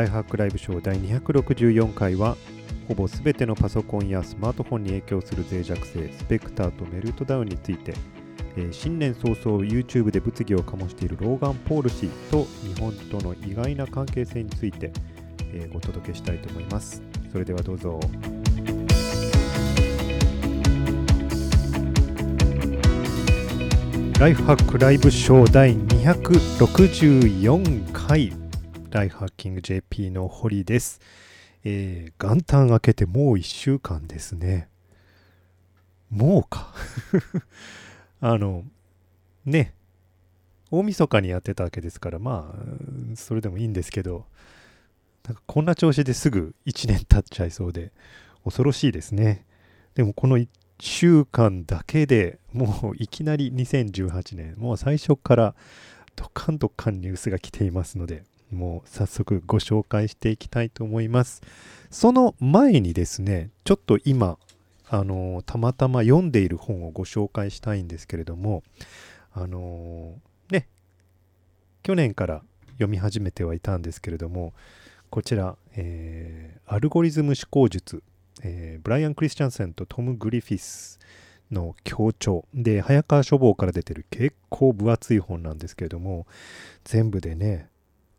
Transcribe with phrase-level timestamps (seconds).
[0.00, 2.38] ライフハックライブショー第264回は
[2.88, 7.92] ほぼ全てのパソコンやスマートフォンに影響する脆弱性スペクターとメルトダウンについて、
[8.56, 14.90] えー新年早々 YouTube で物議を醸しているローガン・ポール氏と日本との意外な関係性について、
[15.52, 17.02] えーお届けしたいと思います。
[17.30, 18.00] それではどうぞ。
[24.18, 28.39] ライフハックライブショー第264回。
[28.90, 31.00] ライフハッキング JP の堀です、
[31.64, 34.68] えー元旦明けてもう1週間ですね。
[36.10, 36.74] もうか。
[38.20, 38.64] あの
[39.44, 39.74] ね。
[40.72, 44.26] 大晦日にやってたわけですからまあそれでもいいんですけど
[45.24, 47.92] なんかこんな調子ですぐ1年経っちゃいそうで
[48.44, 49.44] 恐ろしいですね。
[49.94, 55.54] でもこの1週間だけでもういきなり2018年もう最初から
[56.16, 61.42] ドカンドカンニュースが来ていますのでもう早速ご紹介していきたいと思います。
[61.90, 64.38] その前にですねちょっと今
[64.88, 68.62] あのたまたま読んでいる本をご紹介したいんですけれども
[69.32, 70.14] あの
[70.50, 70.66] ね
[71.82, 74.52] 去年から読み始めてはいたんですけれども
[75.10, 78.00] こちら、えーアルゴリズム思考術、
[78.44, 81.00] えーブライアン・クリスチャンセンとトム・グリフィス
[81.50, 86.26] の協調で早川書房から出てる結構分厚い本なんですけれども
[86.84, 87.68] 全部でね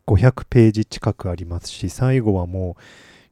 [0.06, 2.76] 500ページ近くありますし最後はも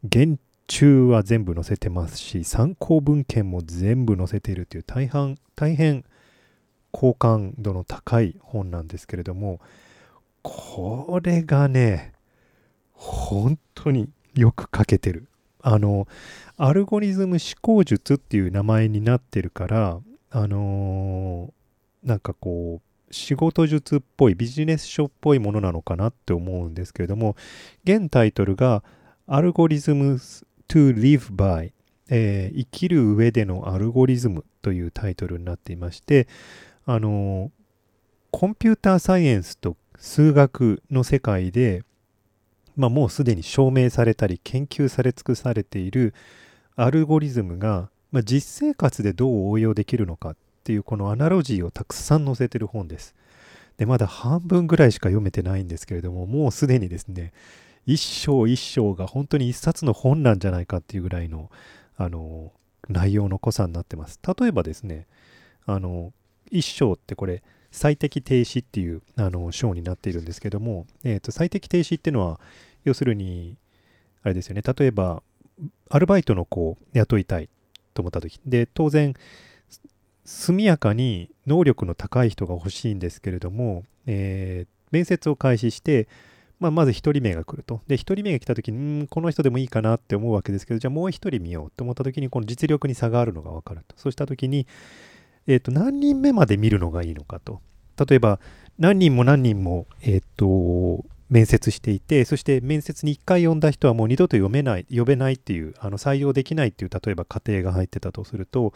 [0.04, 6.04] う原中は全部載せてますし参考文献も全部載せているという大変大変
[6.92, 9.60] 好感度の高い本なんですけれども
[10.42, 12.12] これがね
[12.92, 15.26] 本当によく書けてる。
[15.62, 16.08] あの
[16.56, 21.60] アルゴリズム思考術っていう名前になってるからあのー
[22.02, 27.36] なんかこう仕事術っぽいビジネス書っぽいものなのかなって思うんですけれども
[27.84, 28.84] 現タイトルが
[29.26, 30.18] 「アルゴリズム
[30.68, 31.72] to live by、
[32.08, 36.28] えー生きる上でのアルゴリズム」というタイトルになっていまして
[36.86, 37.50] あの
[38.30, 41.84] コンピューターサイエンスと数学の世界で
[42.76, 46.14] まあ、もうすでに証明されたり研究され尽くされている
[46.76, 53.14] アルゴリズムが、まあ、実生活でどう応用できるのかっっていうこのアナロジーをたくさん載せてる本です。
[53.78, 57.32] でまだ半分ぐらいしか読めてないんですけれどももうすでにですね
[57.86, 61.50] 一章一章が本当に一冊の本なんじゃないかっていうぐらいの
[61.96, 62.52] あの
[62.88, 64.20] 内容の濃さになってます。
[64.38, 65.06] 例えばですね
[65.64, 66.12] あの
[66.50, 72.40] 一章ってこれ最適停止っていうあの章になっているんですけども、えー、と最適停止っていうのは
[72.84, 73.56] 要するに
[74.22, 75.22] あれですよね例えば
[75.88, 77.48] アルバイトの子を雇いたい
[77.94, 79.14] と思った時で当然
[80.30, 86.08] 速やかに能力の高い人が欲しいんですけれども、えー面接を開始して、
[86.58, 87.80] まあ、まず1人目が来ると。
[87.86, 93.96] で、1人目が来た時に、この人でもいいかなって思うわけですけど、じゃあもう1人見ようと思った時に、この実力に差があるのが分かると。
[93.96, 94.66] そうした時に、
[95.46, 97.60] えっ、と、何人目まで見るのがいいのかと。
[98.06, 98.40] 例えば、
[98.78, 108.74] 何人も何人も、えっ、と、面接していて、そして面接に1回呼んだ人はもう二度と読めない、呼べないっていう、あの採用できないっていう、例えば過程が入ってたとすると、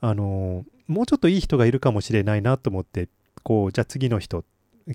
[0.00, 3.08] あの、もうちょっといい人がいるかもしれないなと思って、
[3.42, 4.44] こう、じゃあ次の人、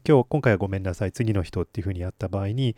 [0.08, 2.76] 今日、今回はごめんなさい、次の人っていうふうにやった場合に、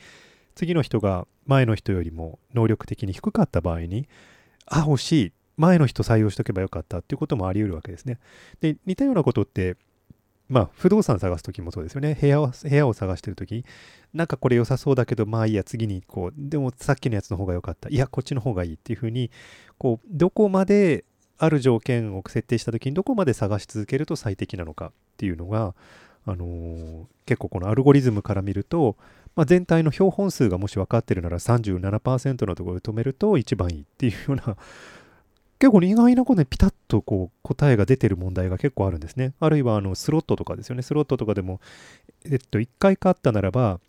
[0.55, 4.07] 次の人が前の人よりも能力的に低かった場合に、
[4.65, 8.19] あ、惜しい、前の人採用しとけばよかったっていうこともあり得るわけですね。
[8.61, 9.77] で、似たようなことって、
[10.49, 12.17] まあ、不動産探すときもそうですよね。
[12.19, 13.65] 部屋を、部屋を探してるとき、
[14.13, 17.89] なんかこれ良さそうだけど、まあいいや、次にこう、でもさっきのやつの方が良かった。
[17.89, 19.29] いや、こっちの方がいいっていうふうに、
[19.77, 21.03] こう、どこまで
[21.37, 25.73] ある条件を設定したときに、どこまで探し続けると最適なのかっていうのが、
[26.25, 28.95] あのー結構このアルゴリズムから見ると、
[29.35, 34.57] まあ、全体の標本数がもし分かってるなら37%のところで止めると一番いいっていうような
[35.59, 39.33] 結構意外なことでピタッとこう答えが出てる問題が結構あるんですね。
[39.39, 40.83] あるいはあのスロットとかですよね。
[40.83, 41.59] スロットとかでも、
[42.25, 43.79] えっと、1回勝ったならば、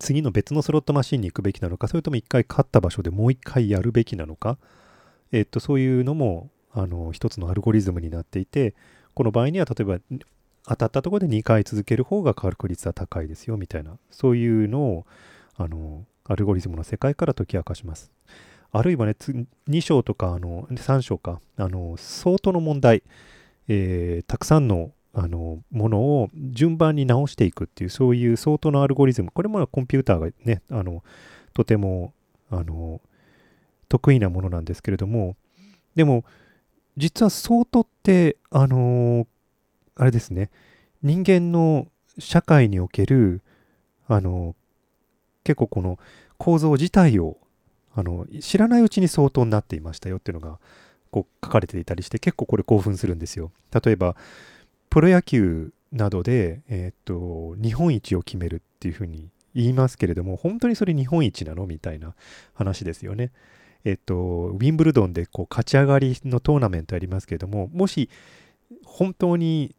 [0.00, 4.58] 次の別のスロットマシンに行くべきなのか、それとも1回勝った場所でもう1回やるべきなのか、
[5.30, 8.74] えっと、そういうのもあの一つのアルゴリズムになっていて、
[9.14, 9.98] この場合には例えば
[10.66, 15.06] 当たったところで2回続ける方が確率は高いですよみたいな、そういうのを
[15.56, 18.10] あのアルゴリズムの世界から解き明かします。
[18.72, 19.16] あるいはね、
[19.68, 23.02] 2章とかあの3章か、あの相当の問題、
[23.68, 31.02] えーたくさんのあのものを順番に直していくっていう、そういう相当のアルゴリズム、これもコンピューターがね、あの
[31.52, 32.12] とても
[32.48, 33.00] あの
[33.88, 35.36] 得意なものなんですけれども、
[35.96, 36.24] でも、
[37.00, 39.26] 実は相当って、あの
[39.96, 40.50] あれですね、
[41.02, 41.88] 人間の
[42.18, 43.42] 社会における、
[44.06, 44.54] あの
[45.42, 45.98] 結構この
[46.36, 47.38] 構造自体を
[47.94, 50.58] あの知らないうちに相当になっていましたよっていうのが
[51.10, 53.50] こう書かれていたりして結構これ興奮するんですよ。
[53.84, 54.14] 例えば
[54.90, 61.66] プロ野球などで、え、っと日本一を決めるっていうふうに言いますけれども本当にそれ日本一なの？
[61.66, 62.14] みたいな
[62.54, 63.32] 話ですよね。
[63.84, 68.10] えっと、ウィンブルドンでこう勝ち上がりのトーナメントありますけれどももし
[68.84, 69.74] 本当に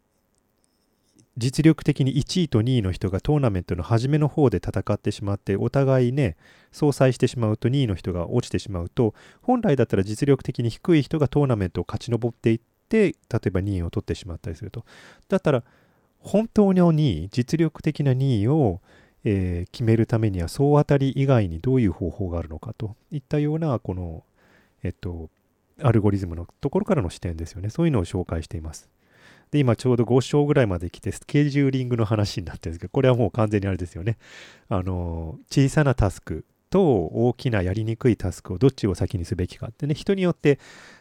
[1.38, 6.36] 実力的に1位と2位の人がトーナメントの初めの方で戦ってしまってお互いね
[6.72, 12.60] 相殺してしまうと2位の人が落ちてしまうと本来だったら実力的に低い人がトーナメントを勝ち上っていっ
[12.90, 13.14] て例
[13.48, 14.84] えば2位を取ってしまったりすると。
[15.30, 15.64] だったら
[16.22, 18.82] 本当の2位実力的な2位を、
[19.24, 24.24] えー、決めるためには総当たり以外にどういう方法があるのかといったようなこの
[24.84, 25.30] えっと
[25.84, 27.70] アルゴリズムのところからの視点ですよね。
[27.70, 28.90] そういうのを紹介しています。
[29.52, 34.18] で、今ちょうど5章ぐらいまで来て、スケジューリングの話になってるんですけど、これはもう完全にあれですよね。
[34.70, 40.58] あの、小さなタスクと大きなやりにくいタスクをどっちを先にすべきかってね、人によって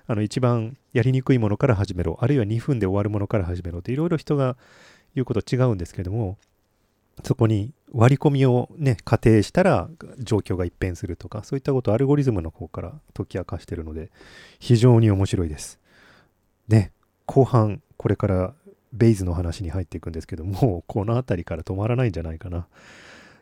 [0.06, 4.56] あの一番やりにくいものから始めろ、あるいは2分で終わるものから始めろっていろいろ人が
[5.14, 6.38] 言うこと違うんですけども、
[7.24, 9.88] そこに割り込みをね、仮定したら
[10.18, 14.10] 状況が一変するとか、そういったことをアルゴリズムの方から解き明かしてるので、
[14.58, 15.80] 非常に面白いです。
[16.68, 16.92] ね、
[17.26, 18.54] 後半これから
[18.92, 22.66] ベイズの話に入っていくんですけどもこの辺りから止まらないんじゃないかな。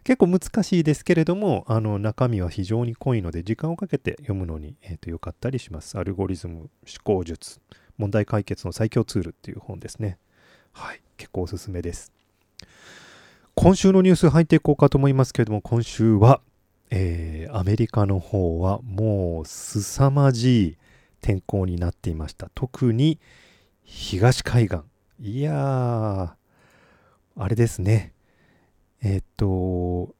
[0.04, 5.98] 結構難しいですけれどもあの中身は非常に濃いので時間をかけて読むのに、えー、とよかったりします。
[5.98, 6.70] アルゴリズム思
[7.04, 7.60] 考術
[7.98, 10.19] 問題解決の最強ツールっていう本ですね。
[10.72, 12.12] はい結構おすすめです。
[13.60, 16.40] 今週のニュース入っていこうかと思いますけれども今週は、
[16.90, 20.76] えー、アメリカの方はもう凄まじい
[21.20, 23.19] 天候になっていました特に
[23.82, 24.82] 東海岸。
[25.19, 26.31] いやー、
[27.34, 28.12] あれですね。
[29.02, 30.14] えっと、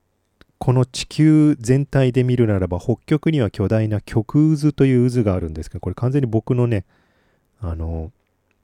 [0.59, 6.85] この地球全体で見るならば、北極には巨大な極渦という渦があるんですけど、これ完全に僕のね、
[7.61, 8.11] あの、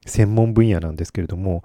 [0.05, 1.63] 専門分野なんですけれども、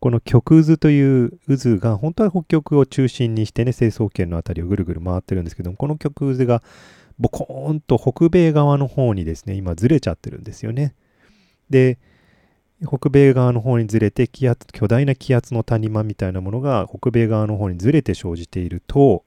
[0.00, 6.62] この極渦という渦が本当は北極を中心にしてね、成層圏の辺りをぐるぐる回ってるんですけども、この極渦が
[7.18, 10.94] ボコーンと北米側の方にですね、今ずれちゃってるんですよね。
[11.68, 11.98] で、
[12.86, 19.24] 北米側の方にずれて気圧巨大な気圧の谷間みたいなものが北米側の方にずれて生じていると、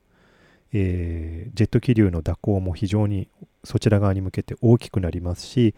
[0.71, 3.27] えー、ジェット気流の蛇行も非常に
[3.65, 5.75] そちら側に向けて大きくなりますし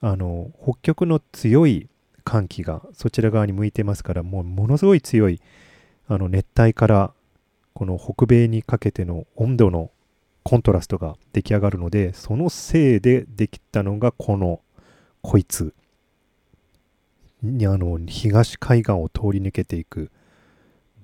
[0.00, 1.88] あの北極の強い
[2.26, 5.40] 寒気がそちら側に向いてますからもうものすごい強い
[6.08, 7.12] あの熱帯から
[7.72, 9.90] この北米にかけての温度の
[10.42, 14.60] コントラストが出来上がるのでそのせいでできたのがこの
[15.22, 15.72] こいつ
[17.42, 20.10] にあの東海岸を通り抜けていく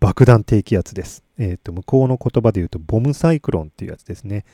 [0.02, 1.22] 爆弾低気圧です。
[1.38, 4.44] えっ、ー、と、向こうの言葉で言うと、ボムサイクロンっていうやつですね。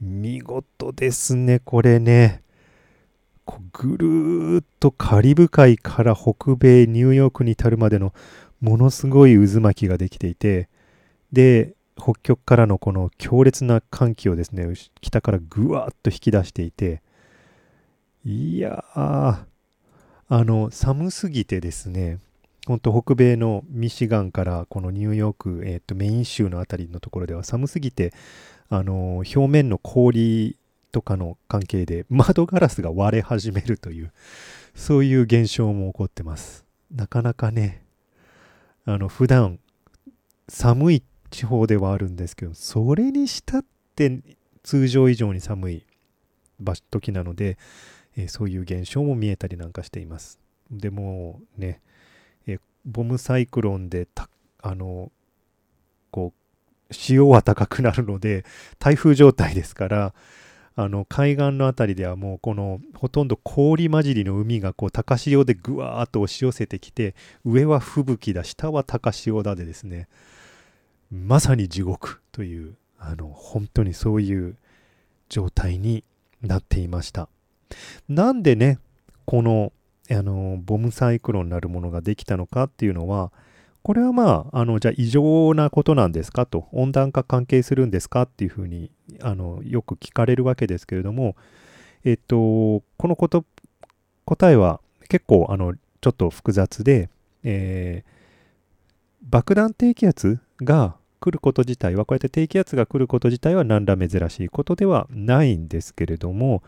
[0.00, 2.44] 見事ですね、これね。
[3.72, 8.12] ぐるーっとカリブ海から北米、ニューヨークに至るまでの
[8.60, 10.68] ものすごい渦巻きができていて、
[11.32, 14.66] で、北極からのこの強烈な寒気をですね、
[15.00, 17.02] 北からぐわーっと引き出していて、
[18.24, 19.44] いやー、
[20.28, 22.18] あの寒すぎてですね
[22.66, 28.12] 本当北米のミシガンからこのニューヨーク、えー、とメイン州の辺りのところでは寒すぎて
[28.68, 30.58] あの表面の氷
[30.96, 34.14] とかの関係で窓ガラスが割れ始めるという
[34.74, 37.84] そういう現象も起こってますなかなかね
[38.86, 39.58] あの普段
[40.48, 44.22] 寒い地方ではあるんですけどそれにしたって
[44.62, 45.84] 通常以上に寒い
[46.90, 47.58] 時なので
[48.16, 50.40] えそういう現象も見えたりなんかしています。
[50.70, 51.82] でもね、
[52.46, 54.30] えボムサイクロンでた
[54.62, 55.12] あの
[56.10, 56.32] こ
[56.90, 58.46] う潮は高くなるので
[58.78, 60.14] 台風状態ですから
[60.76, 67.14] あの海岸の辺りではもうこのほとんど氷混じりの海がこう高潮でぐわーっと押し寄せてきて
[67.44, 70.06] 上は吹雪だ下は高潮だでですね
[71.10, 74.56] まさに地獄というあの本当にそういう
[75.28, 76.04] 状態に
[76.42, 77.28] なっていました。
[78.08, 78.78] なんでね、
[79.24, 79.72] この、
[80.10, 83.32] あの、ボムサイクロンなるものができたのかっていうのは、
[83.86, 86.44] これはまあ、あの、じゃあ異常なことなんですか？
[86.44, 88.22] と、温暖化関係するんですか？
[88.22, 88.90] っていうふうに、
[89.20, 91.36] あの、よく聞かれるわけですけれども、
[92.02, 93.44] えっと、このこと、
[94.24, 97.10] 答えは結構、あの、ちょっと複雑で、
[97.44, 98.10] えー、
[99.22, 106.64] 爆弾低気圧が来ること自体は、こうやって低気圧が来ること自体は何ら珍しいことではないんですけれども、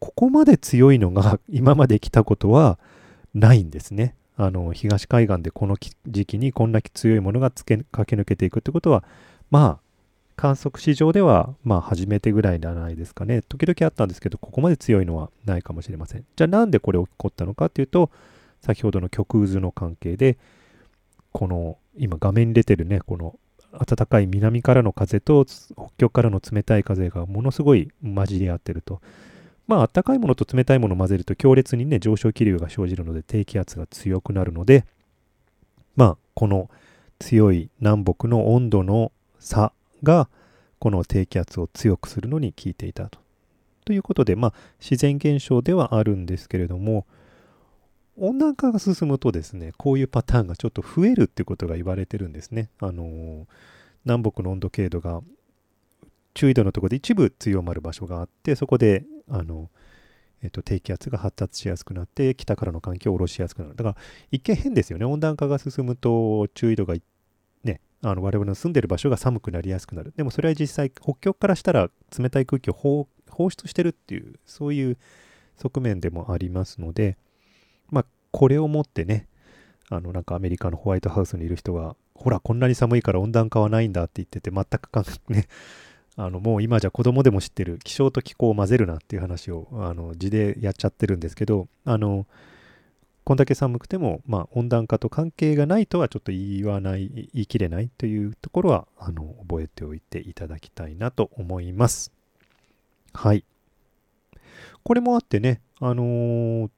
[0.00, 2.80] ここまで強いのが今まで来たことは
[3.34, 4.16] ないんですね。
[4.36, 5.76] あの東海岸でこの
[6.06, 9.04] 時期にこんな強いものがつけ駆け抜けていくってことは
[9.50, 9.86] まあ
[10.36, 13.40] 観測史上では、まあ、初めてぐらいじゃないですかね。
[13.40, 16.26] 時々あったんですけど、ここまで強いのはないかもしれません。
[16.36, 18.10] じゃあ、なんでこれ起こったのかっていうと、
[18.60, 20.36] 先ほどの極渦の関係で、
[21.32, 23.38] この、今画面に出てるね、この
[23.72, 29.00] 暖かい南からの風と北極からの冷たい風がものすごい混じり合ってると。
[29.66, 34.84] まあ、暖かいものと冷たいものを混ぜると強烈にね、上昇気流が生じるので低気圧が強くなるので、
[35.96, 36.70] まあ、この
[37.18, 40.28] 強い南北の温度の差が
[40.78, 43.18] この低気圧を強くするのに効いていたと。
[43.84, 47.06] ということで、まあ、自然現象ではあるんですけれども、
[48.18, 52.70] 温暖化が進むとですね、こういうパターンがちょっと増えるっていうことが言われてるんですね。
[52.78, 53.46] あのー、
[54.04, 55.22] 南北の温度経度が
[56.34, 59.70] 中緯度のところで一部強まる場所があって、そこで、あの、
[60.42, 63.76] えっと、低気圧が発達しやすくなって、北からの環境を下ろしやすくなる。
[63.76, 63.96] だから、
[64.30, 65.04] 一見変ですよね。
[65.04, 66.94] 温暖化が進むと、中緯度が
[67.64, 70.12] ね、あの我々の住んでる場所が寒くなりやすくなる。
[70.16, 74.98] でもそれは実際、北極からしたら冷たい空気を放出してるっていう、そういう
[75.56, 77.16] 側面でもありますので、
[77.90, 79.26] まあ、これをもってね、
[79.88, 85.46] あの、なんかアメリカのホワイトハウスにいる人が、ほら、こんなに寒いから温暖化はないんだって言ってて、全く感覚ね、
[86.16, 92.26] あの、もう今じゃ子供でも知ってる気象と気候を混ぜるなっていう話を、あの、字でやっちゃってるんですけど、あの、
[93.24, 102.12] こんだけ寒くても、まあ、温暖化と関係がないとはちょっと言わない、言い切れないというところは、あの、覚えておいていただきたいなと思います。
[103.12, 103.44] はい。
[104.84, 106.70] これもあってね、あのー、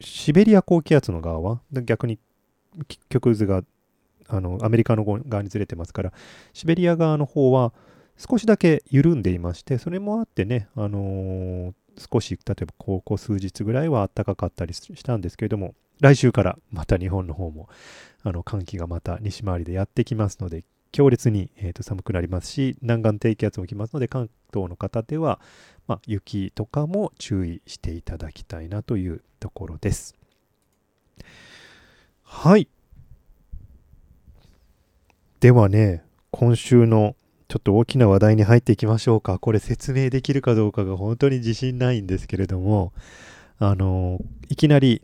[0.00, 2.18] シベリア高気圧の側は逆に
[3.08, 3.62] 極渦が
[4.32, 6.12] あのアメリカの側にずれてますから
[6.54, 7.72] シベリア側の方は
[8.16, 11.72] 少しだけ緩んでいましてそれもあってね、あのー、
[12.12, 17.68] 少し例えばここ数日ぐらいは暖かかったりしたんですけれども来週からまた日本の方も
[18.22, 25.40] あの寒気がまた西回りでやってきますので強烈に、えー、と寒くなりますし南岸低気圧も来ますので関東の方では、
[25.86, 30.14] まあ、雪とかも注意していただきたいなというところです。
[32.22, 32.68] はい。
[35.42, 37.16] ではね、今週の
[37.48, 39.40] ちょっと大きな話題に入っていきましょうか。
[39.40, 42.92] これ説明できるかどうかが本当に自信ないんですけれども、
[43.58, 44.20] あの、
[44.50, 45.02] いきなり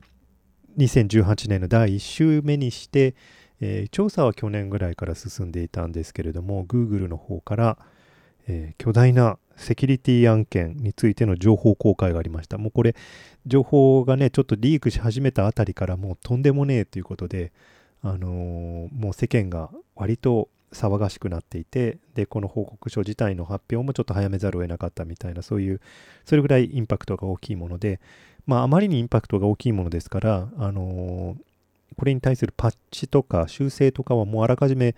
[0.78, 3.16] 2018年の第1週目にして、
[3.60, 7.78] えー、調査は去年ぐらいから進んでいたんですけれども、Google の方から、
[8.46, 12.58] えー、巨大なセキュリティ案件についての情報公開がありました。
[12.58, 12.94] もうこれ、
[13.44, 17.50] 情報がね、ちょっとリークし始めたあたりからもうとんでもねえということで、
[18.02, 25.80] あのー、もう世間が割と騒がしくなっていて、で、この報告書自体の発表もちょっと早めざるを得なかったみたいな、そういう、
[26.24, 28.00] それぐらいインパクトが大きいもので、
[28.46, 31.48] まあ、あまりにインパクトが大きいものですから、あのー
[31.98, 34.94] これに対するパッチとか修正とかはもうあらかじめ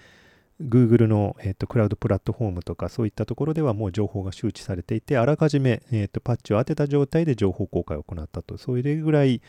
[0.62, 9.40] Google の、えーと、クラウドプラットフォームとかそういったところではもう情報が周知されていて、あらかじめ、えーと、パッチを当てた状態で情報公開を行ったと、そういうぐらい、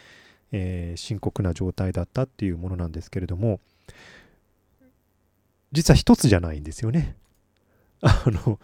[0.51, 3.59] えー、深刻な状態だったっていうものなんですけれども、
[5.71, 7.15] 実は一つじゃないんですよね。
[8.01, 8.59] あの、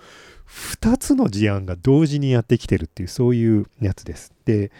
[0.46, 4.34] 二つの事案が同時にやってきてるっていう、そういうやつです。
[4.46, 4.72] で、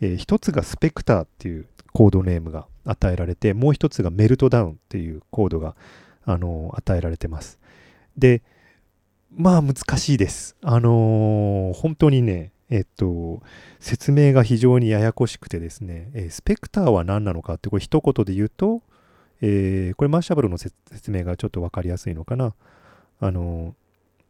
[0.00, 5.76] えー、一つがスペクターっていうコードネームが与えられて、もう一つがメルトダウンっていうコードが、
[6.28, 7.58] あの与えられてます。
[8.18, 8.42] で、
[9.30, 10.56] まあ難しいです。
[10.60, 13.42] あのー、本当にね、えっと、
[13.78, 18.82] 説明が非常にややこしくてですね、えー、スペクターは何なのかって、これ一言で言うと、
[19.40, 20.74] えー、これマーシャブルの説
[21.10, 22.54] 明がちょっと分かりやすいのかな。
[23.20, 23.74] あの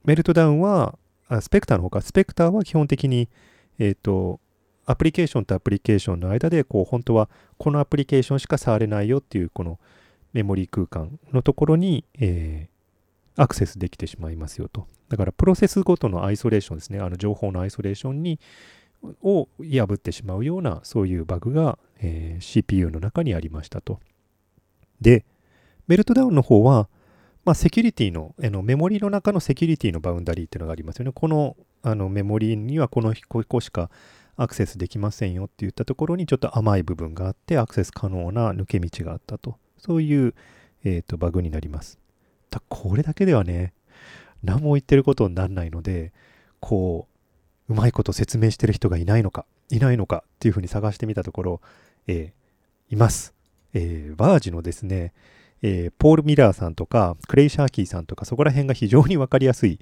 [0.04, 3.28] メルトダウンは、あスペクターのほか、スペクターは基本的に、
[3.78, 4.40] えっ、と、
[4.84, 7.28] アプリケーションとアプリケーションの間で、こう、本当は
[7.58, 9.80] このアプリケーションしか触れないよっていう、この
[10.32, 12.75] メモリー空間のところに、えー、
[13.36, 14.86] アクセスできてしまいますよと。
[15.08, 16.98] だから、プロセスごとのアイソレーションですね。
[17.00, 18.40] あの、情報のアイソレーションに、
[19.22, 24.00] を破ってしまうような、そういうバグが、えー、CPU の中にありましたと。
[25.00, 25.24] で、
[25.86, 26.88] メルトダウンの方は、
[27.44, 31.12] まあ、セキュリティの、あのメモリの中のセキュリティのバウンダリーっていうのがありますよね。
[31.14, 33.88] このあのメモリにはこのここしか
[34.36, 39.56] アクセスできませんよって言ったところにちょっと甘い部分があってアクセス可能な抜け道があったと。
[39.78, 40.34] そういう、
[40.82, 42.00] えーと、バグになります。
[42.56, 43.72] だこれだけではね、
[44.42, 46.12] 何も言ってることにならないので、
[46.60, 47.08] こ
[47.68, 51.60] う、うまいこと説明してる人がいないのか、いないのかっていうふうに探してみたところ、
[52.06, 53.34] えー、います。
[53.74, 55.12] えー、バージのですね、
[55.62, 59.80] えー、ポール・ミラーさんとか、クレイ・シャーキーさんとか、そこら辺が非常にわかりやすい、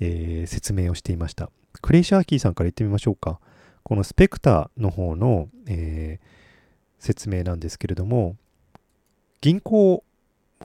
[0.00, 1.50] えー、説明をしていました。
[1.80, 3.40] クレイ・シャーキーさんから言ってみましょうか。
[3.82, 8.36] このスペクターの方の、えー、説明なんですけれども、
[9.40, 10.04] 銀行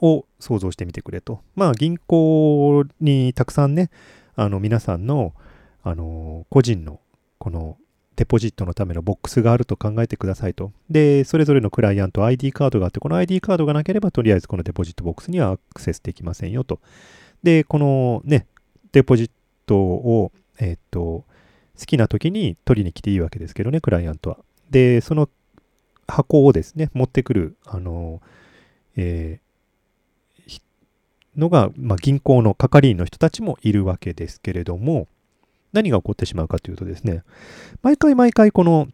[0.00, 1.40] を想像してみてくれと。
[1.54, 3.90] まあ銀行にたくさんね、
[4.34, 5.34] あの皆さんの、
[5.82, 7.00] あの個人の
[7.38, 7.76] この
[8.16, 10.72] デポジットのためのボックスがあると考えてくださいと。
[10.90, 16.80] で、それぞれのクライアント ID カードがあって、この ID カードがなければとりあえずこのデポジットボックスにはアクセスできませんよと。
[17.42, 18.46] で、このね、
[18.92, 19.30] デポジッ
[19.66, 21.24] トを、えっと、
[21.78, 24.38] 好きな時に取りに来ていいわけですけどね、クライアントは。
[24.70, 25.28] で、その
[26.08, 28.22] 箱をですね、持ってくる、あの、
[28.96, 29.45] えー、
[31.36, 35.08] のが、まあ、銀行の係員の人たちもいるわけですけれども、
[35.72, 37.22] 何が起こってしまうかというとですね、
[37.82, 38.88] 毎回毎回この、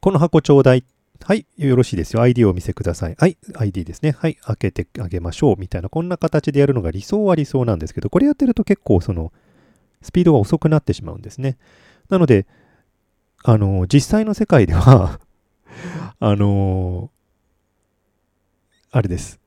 [0.00, 0.84] この箱ちょうだい。
[1.22, 2.22] はい、よろしいですよ。
[2.22, 3.16] ID をお見せください。
[3.18, 4.12] はい、ID ですね。
[4.12, 5.56] はい、開けてあげましょう。
[5.58, 9.32] みたいな、こんな形でやるのが理想は理想なんですけど、これやってると結構その、
[10.02, 11.56] スピードが遅くなってしまうんですね。
[12.10, 12.46] なので、
[13.42, 15.18] あの、実際の世界では
[16.20, 17.10] あの
[18.90, 19.40] あれです。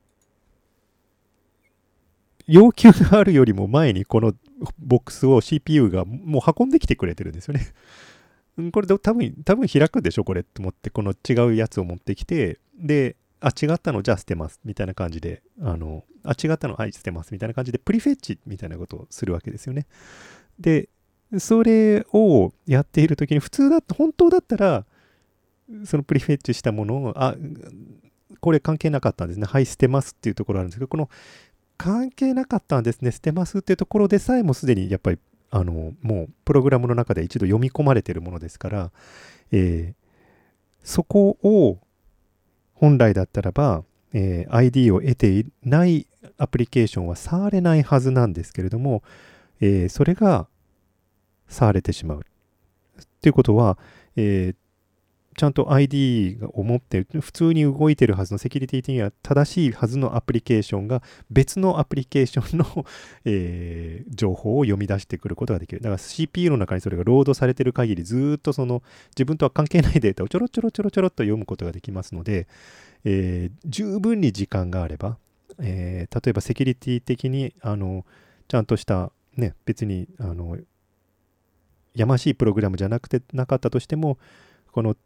[2.48, 4.32] 要求があるよりも前にこの
[4.78, 7.66] ボックスを CPU がもう運んできてくれてるんですよね。
[8.72, 19.86] これで多分、多分開くでしょ、これって思って、この違うやつを持ってきて、で、あ、違ったの、じゃあ捨てます、みたいな感じで、あの、あ、違ったの、はい、捨てます、みたいな感じで、プリフェッチみたいなことをするわけですよね。
[20.58, 20.88] で、
[21.38, 24.86] それをやっているときに、普通だと、本当だったら、
[25.84, 27.36] そのプリフェッチしたものを、あ、
[28.40, 29.46] これ関係なかったんですね。
[29.46, 31.08] はい、捨てますっていうところあるんですけど、この
[31.78, 35.18] 関係なかったんですね、捨てますっていうところでさえもすでにやっぱり、
[35.50, 38.90] あの、もうプログラムの中で一度読み込まれているものですから、
[39.52, 40.08] えー、
[40.82, 41.78] そこを
[42.74, 46.06] 本来だったらば、えー、ID を得ていない
[46.36, 49.02] アプリケーションは触れないはずなんですけれども、
[49.60, 50.48] えー、それが
[51.48, 52.20] 触れてしまう。
[52.20, 53.78] っていうことは、
[54.16, 54.56] えー、
[55.38, 62.84] ちゃんと ID を持ってる、普通に動いてるはずのセキュリティ的には正しいはずのアプリケーションが別のアプリケーションの
[63.24, 65.80] えー、情報を読み出してくることができる。
[65.80, 72.48] だから CPU の中にそれがロードされてる限りずっとその自分とは関係ないデータをちょろちょろちょろちょろっと読むことができますので、
[73.04, 75.18] えー、十分に時間があれば、
[75.60, 78.04] えー、例えばセキュリティ的にあの
[78.48, 80.58] ちゃんとしたね、別にあの
[81.94, 84.18] やましいプログラムじゃなくてなかったとしても
[84.72, 84.96] この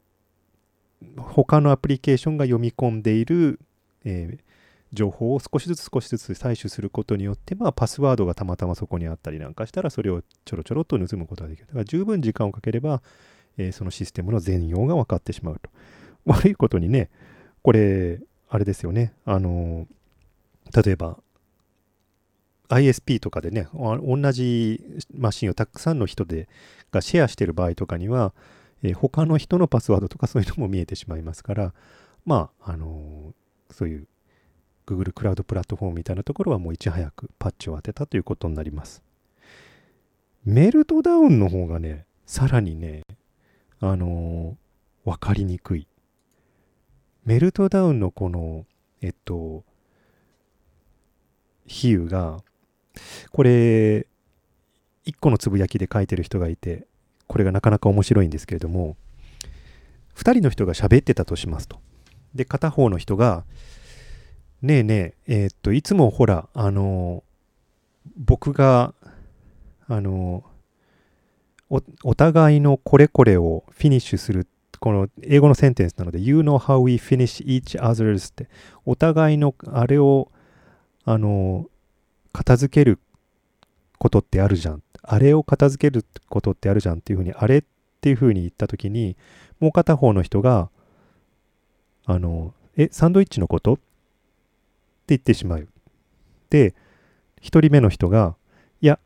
[1.17, 3.61] 他のアプリケーションが読み込んでいる、
[4.05, 4.53] えー、
[4.93, 11.67] 情報を少しずつ少しずつ採取することによって、まあ、パスワードがたまたまそこにあったりなんかしたら、それをちょろちょろっと盗むことができる。
[11.67, 13.03] だから十分時間をかければ、
[13.57, 15.71] えー、そのシステムの全容が分かってしまうと。
[16.25, 17.11] 悪いことにね、
[17.63, 19.15] これ、あれですよね。
[19.25, 19.87] あの、
[20.75, 21.19] 例えば、
[22.69, 24.83] ISP とかでね、同じ
[25.15, 26.49] マシンをたくさんの人で
[26.91, 28.33] がシェアしている場合とかには、
[28.83, 31.75] えー、他の人のパスワードとかそういうのも見えてしまいますから、
[32.25, 34.07] まあ、あのー、そういう
[34.87, 39.03] Google クラウドプラットフォームみたいなところはもういち早くパッチを当てたということになります。
[40.45, 43.03] メルトダウンの方がね、さらにね、
[43.81, 45.87] あのー、わかりにくい。
[47.25, 48.67] メルトダウンのこの、
[49.01, 49.65] えっと、
[51.67, 52.43] 比喩が、
[53.31, 54.07] これ、
[55.05, 56.87] 一個のつぶやきで書いてる人がいて、
[57.33, 58.95] これがなかなか面白いんですけれども
[60.17, 61.81] 2人の人が喋ってたとしますと。
[62.35, 63.45] で片方の人が
[64.61, 67.25] 「ねえねええー、っといつもほらあの
[68.19, 68.93] 僕が
[69.89, 70.45] あの
[72.05, 74.47] お互いのこれこれをフィニッシュする
[74.79, 78.51] この英語のセンテンスなので You know how we finish each other's って
[78.85, 80.31] お互いのあれを
[81.07, 81.71] あの
[82.35, 82.99] 片付ける
[84.03, 87.63] ことってあるじゃんあれを片付けることってあるじゃんっていうふうに、あれっ
[88.01, 89.17] ていうふうに言ったときに、
[89.61, 90.71] もう片方の人が、
[92.05, 93.75] あの、え、サンドイッチのこと？
[93.75, 93.83] って
[95.09, 95.69] 言ってしまう。
[96.51, 96.75] で、
[97.41, 98.35] 一人目の人が、
[98.81, 98.99] いや、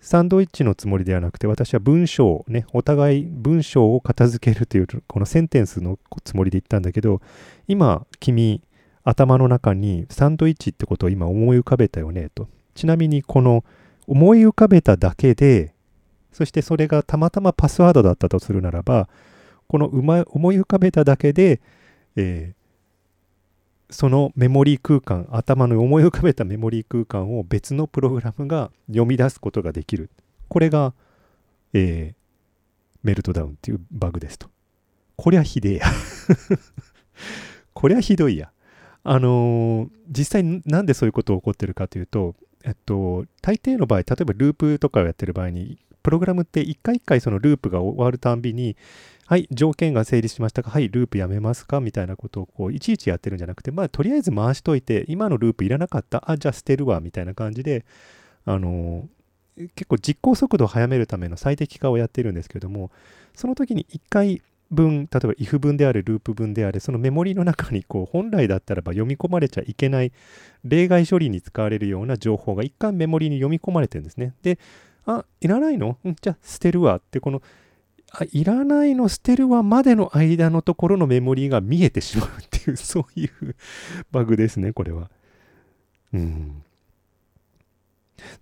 [0.00, 7.20] サンドイッチのつもりではなくて、私は文章をね、お互い文章を片付けるという、このセンテンスのつもりで言ったんだけど、
[7.68, 8.62] 今、君、
[9.02, 12.48] 頭の中にサンドイッチってことを今思い浮かべたよね、と。
[12.74, 13.64] ちなみに、この
[14.06, 15.74] 思い浮かべただけで、
[16.32, 19.08] そしてそれがたまたまパスワードだったとするならば、
[19.68, 21.60] この思い浮かべただけで、
[22.16, 30.10] えー、そのメモリー空間、頭の思い浮かべたメモリー空間を別のプログラムが読み出すことができる。
[30.48, 30.94] これが、
[31.72, 34.48] えー、メルトダウンっていうバグですと。
[35.16, 35.86] こりゃひでえや
[37.72, 38.50] こりゃひどいや。
[39.04, 48.76] あのー、実際なんでそういうことが起こってるかというと、えっと、大抵の場合、例えばループとかをやってる場合に、プログラムって一回一回そのループが終わるたんびに、
[49.26, 57.84] はい、条件が成立しましたかはい、ループやめますかみたいなことをこういちいちやってるんじゃなくて、まあ、とりあえず回しといて、今のループいらなかったあ、じゃあ捨てるわ、みたいな感じで、
[58.44, 59.08] あの、
[59.56, 62.90] 結構実行速度を速めるための最適化をやってるんですけども、
[63.34, 70.12] その時に1回分、例えば if 文であれ、ループ文であれ、そのメモリの中にこう本来だったらば読み込まれちゃいけない
[70.64, 74.34] 例外処理に使われるような情報が一回メモリに読み込まれてるんですね。
[74.42, 74.58] で、
[75.06, 77.42] あ、いらないの、じゃあ捨てるわって、この
[78.16, 79.08] あいらないの？
[79.08, 83.56] 捨てるわまでの間のところのメモリが見えてしまうっていう、 そういう
[84.12, 85.10] バグですね、これは。
[86.12, 86.62] うん。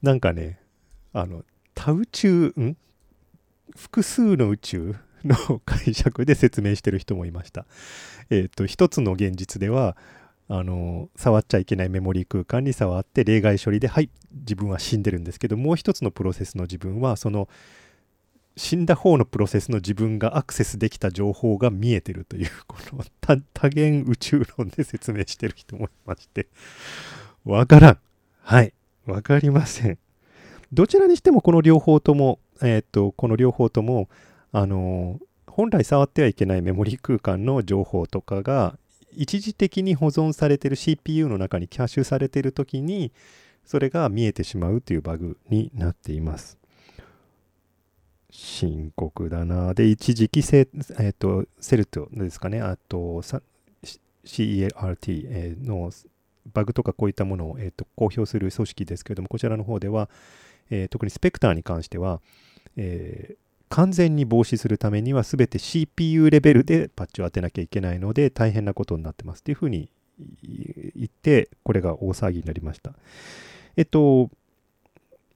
[0.03, 0.61] なんかね、
[1.13, 2.77] あの、多宇宙、ん？
[3.75, 4.95] 複数の宇宙？
[5.25, 7.67] の解釈で説明してる人もいました。
[8.31, 9.97] え、ー、と、一つの現実では、
[10.49, 17.49] あの触っちゃいけないメモリー空間に触って例外処理ではい自分は死んでるんですけどもう一つのプロセスの自分はその
[18.57, 23.05] 死んだ方のプロセスの自分がアクセスできた情報が見えてるという、この
[23.55, 26.49] 多元宇宙論で説明してる人もいまして、
[27.45, 27.99] わからん。
[28.43, 28.75] はい。
[29.07, 29.99] わかりません。
[30.73, 34.09] どちらにしてもこの両方とも、えっ、と、この両方とも、
[34.53, 38.79] あの本来触ってはいけないメモリ空間の情報とかが
[39.15, 43.13] 一時的に保存されてる CPU の中にキャッシュされてる時に
[43.65, 46.59] それが見えてしまうというバグになっています。
[48.31, 49.75] 深刻だな。
[49.75, 50.61] で、一時期セ、
[50.99, 53.23] えーと、セルトですかね、あと
[54.25, 55.91] CERT の
[56.53, 60.09] バグとかこういったものを、えーと、公表する組織ですけれども、こちらの方では、
[60.71, 62.21] えー、特にスペクターに関しては、
[62.77, 63.37] えー、
[63.73, 69.89] 完全に防止するためには全て CPU レベルでパッチを当てなきゃいけないので大変なことになってますというふうに
[70.43, 72.93] 言って、これが大騒ぎになりました。
[73.79, 74.31] えっと、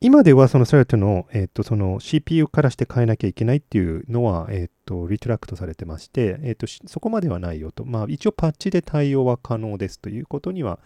[0.03, 10.79] 今ではその CERT の,、えー、とその CPU からして変えなきゃいけないっていうのは、えー、とリトラクトされてまして、えー、とそこまではないよと、まあ、一応パッチで対応は可能ですということには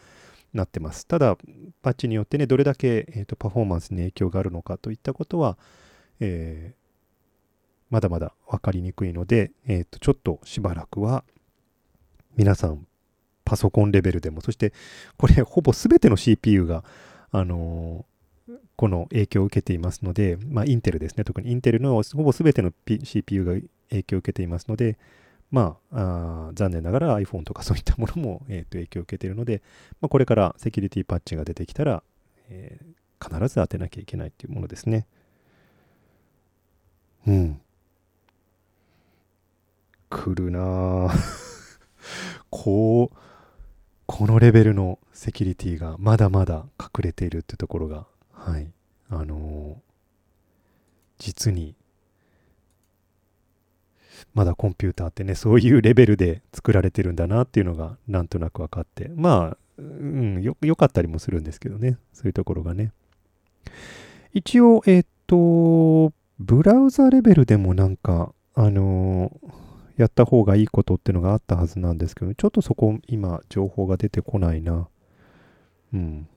[0.54, 1.04] なってます。
[1.04, 1.36] ただ、
[1.82, 5.58] パッチによってね、どれだけ、えー、とパフォーマンスに影響があるのかといったことは、
[6.20, 6.79] えー、
[7.90, 11.24] まだまだ分かりにくいので、えー、とちょっとしばらくは
[12.36, 12.86] 皆さん
[13.44, 14.72] パソコンレベルでも、そして
[15.18, 16.84] これほぼ全ての CPU が、
[17.32, 18.06] あの
[18.76, 23.52] この影響を受けていますので、まあ、インテルですね、特にインテルのほぼ全ての、P、CPU が
[23.90, 24.98] 影響を受けていますので、
[25.50, 29.62] まあ、あ残念ながら iPhone とかそういったものも、えー、と影響を受けているので、
[30.00, 32.02] まあ、これからセキュリティパッチが出てきたら、
[32.48, 35.06] えー、必ず当てなきゃいけないというものですね。
[37.26, 37.60] うん。
[40.10, 41.08] 来るな
[42.50, 43.16] こう、
[44.06, 48.72] このレベルのセキュリティがまだまだ隠れているってところがはい。
[49.10, 49.76] あのー、
[51.18, 51.74] 実に、
[54.34, 62.92] まだコンピューターってね、そういうレベルで作られてるんだなっていうのがなんとなく分かって、まあ、うん、よ、良かったりもするんですけどね、そういうところがね。
[64.32, 69.69] 一応、えっ、と、ブラウザレベルでもなんか、あのー、
[70.00, 74.88] やった方がいいことってのがあったはずなんですけど、ちょっとそこ今情報が出てこないな。
[75.92, 76.28] うん。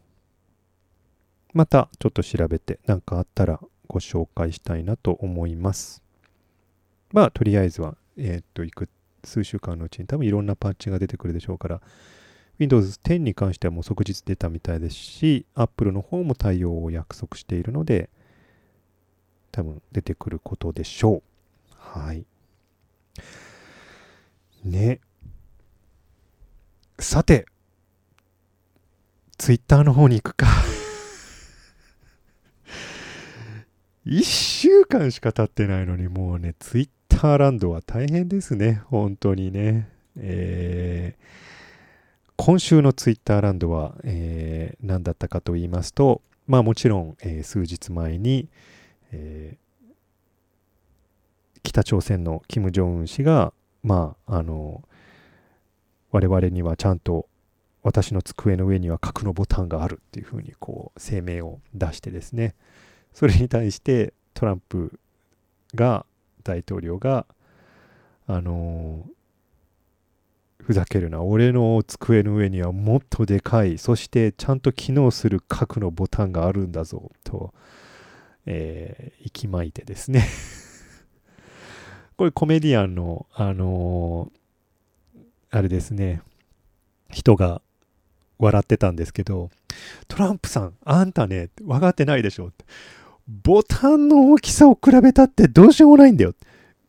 [1.54, 6.04] またちょっと調べて何かあったらご紹介したいなと思います。
[7.14, 8.90] まあ、とりあえずは、えー、っと、いく
[9.24, 11.82] 数週間のうちに多分いろんなパッチが出てくるでしょうから、
[12.60, 18.10] Windows 10に関してはもう即日出たみたいですし、Apple の方も対応を約束しているので、
[19.52, 21.24] 多分出てくることでしょう。
[21.78, 22.26] はい。
[24.64, 25.00] ね。
[27.00, 27.46] さて、
[29.38, 30.48] Twitter の方に行くか
[34.06, 38.82] 1週間しか経ってないのにもうね、ツイッターランドは大変ですね。
[38.86, 39.90] 本当にね。
[40.18, 48.50] えー、今週のツイッターランドは、えー、何だったかと言いますと、まあもちろん、えー、数日前に、
[49.12, 49.92] えー、
[51.64, 54.84] 北朝鮮のキム・ジョンウン氏が、まあ、あの、
[56.12, 57.28] 我々にはちゃんと
[57.82, 62.56] 私の机の上には核のボタンがあるっていうふうにこう声明を出してですね、
[63.14, 65.00] それに対してトランプ
[65.76, 66.06] が
[66.44, 67.26] 大統領が
[68.26, 69.06] あの、
[70.60, 77.54] ふざけるな俺の机の上にはもっとでかいそしてちゃんと機能する核のボタンがあるんだぞと、
[78.46, 80.26] えー、息巻いてですね。
[82.18, 85.20] これコメディアンのあのー、
[85.52, 86.22] あれですね
[87.12, 87.62] 人が
[88.40, 89.50] 笑ってたんですけど
[90.08, 92.66] トランプさんあんたね分かってないでしょって
[93.28, 96.34] ボタンの大きさを比べたってどうしようもないんだよ。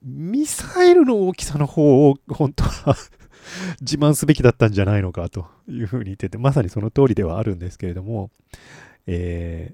[0.02, 2.96] ミサイルの大きさの方を本当は
[3.80, 8.30] 自慢すべきだったんじゃないのかというふうに言ってて、まさにその通りではあるんですけれども、
[9.06, 9.72] え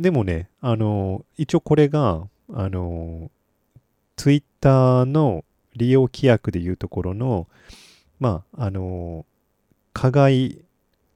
[0.00, 3.30] ー、でもね、あの、一応これが、あの、
[4.20, 7.48] ツイッターの利用規約でいうところの、
[8.18, 9.24] まあ、あの、
[9.94, 10.62] 加害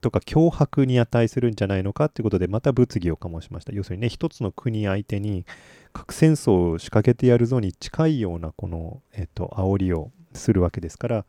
[0.01, 3.73] とか脅迫に値するんじゃないのかということで、また物議を醸しました。
[3.73, 5.45] 要するにね、一つの国相手に
[5.93, 11.25] 核戦争を仕掛けてやるぞに近いような、この、えっと、煽りをするわけですから、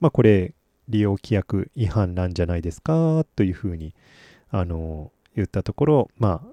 [0.00, 0.52] まあ、これ、
[0.90, 3.94] 利用規約違反なんじゃないですかというふうに、
[4.50, 6.46] あの、言ったところ、ま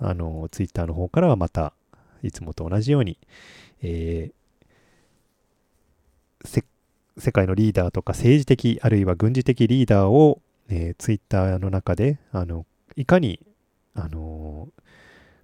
[0.00, 1.72] あ、あの、ツイッターの方からはまた、
[2.24, 3.16] いつもと同じように、
[3.82, 6.64] えー、
[7.18, 12.64] 世界のリーダーとか政治的あるいは軍事的リーダーを、えー、ツイッターの中であの
[12.96, 13.40] いかに
[13.94, 14.68] あの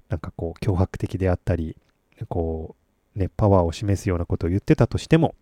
[0.08, 1.76] なんかこう脅迫的であったり
[2.28, 2.76] こ
[3.16, 5.34] うねパワーを示すようなことを言ってたとしても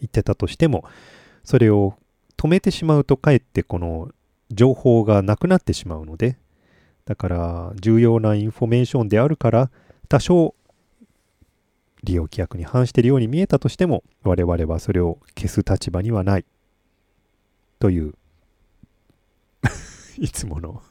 [0.00, 0.84] 言ってたとしても
[1.44, 1.94] それを
[2.36, 4.10] 止めてしまうとかえってこの
[4.50, 6.36] 情報がなくなってしまうので
[7.04, 9.70] だから重要なインフォメーションであるから
[10.08, 10.54] 多少
[12.04, 16.44] 利用規約に反しているように見えたとしても我々はそれを消す立場にはない。
[17.78, 18.14] という
[20.18, 20.82] いつもの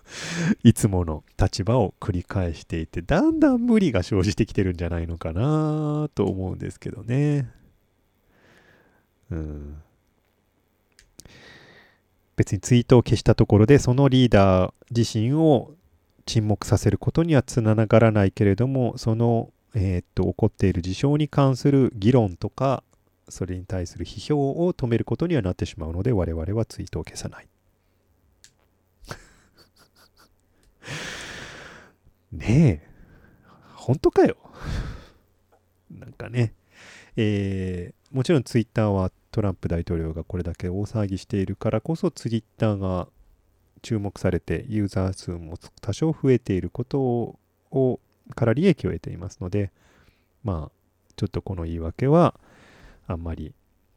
[0.64, 7.50] いつもの立場を繰り返していてだんだん無理が生じてきてるんじゃないのかなと思うんですけどね。
[9.30, 9.82] うん。
[12.36, 15.76] 別にツイートを消したところでそのリーダー自身を
[16.26, 22.84] 沈黙させることにはつながらないけれどもそのえー、っと起こっている事象に関する議論とか
[23.30, 27.48] それに対する批評を止めることにはなってしまうので我々はツイートを消さない。
[32.32, 32.92] ねえ。
[33.76, 34.38] 本当かよ。
[35.90, 36.54] なんかね。
[37.16, 43.08] えー、もちろんツイッターはトランプ大統領がこれだけ大騒ぎしているからこそツイッターが
[43.82, 47.40] 注目されてユーザー数も多少増えていること
[47.72, 48.00] を
[48.36, 49.72] から利益を得ていますので、
[50.44, 50.72] まあ、
[51.16, 52.36] ちょっとこの言い訳は
[53.08, 53.54] あんまり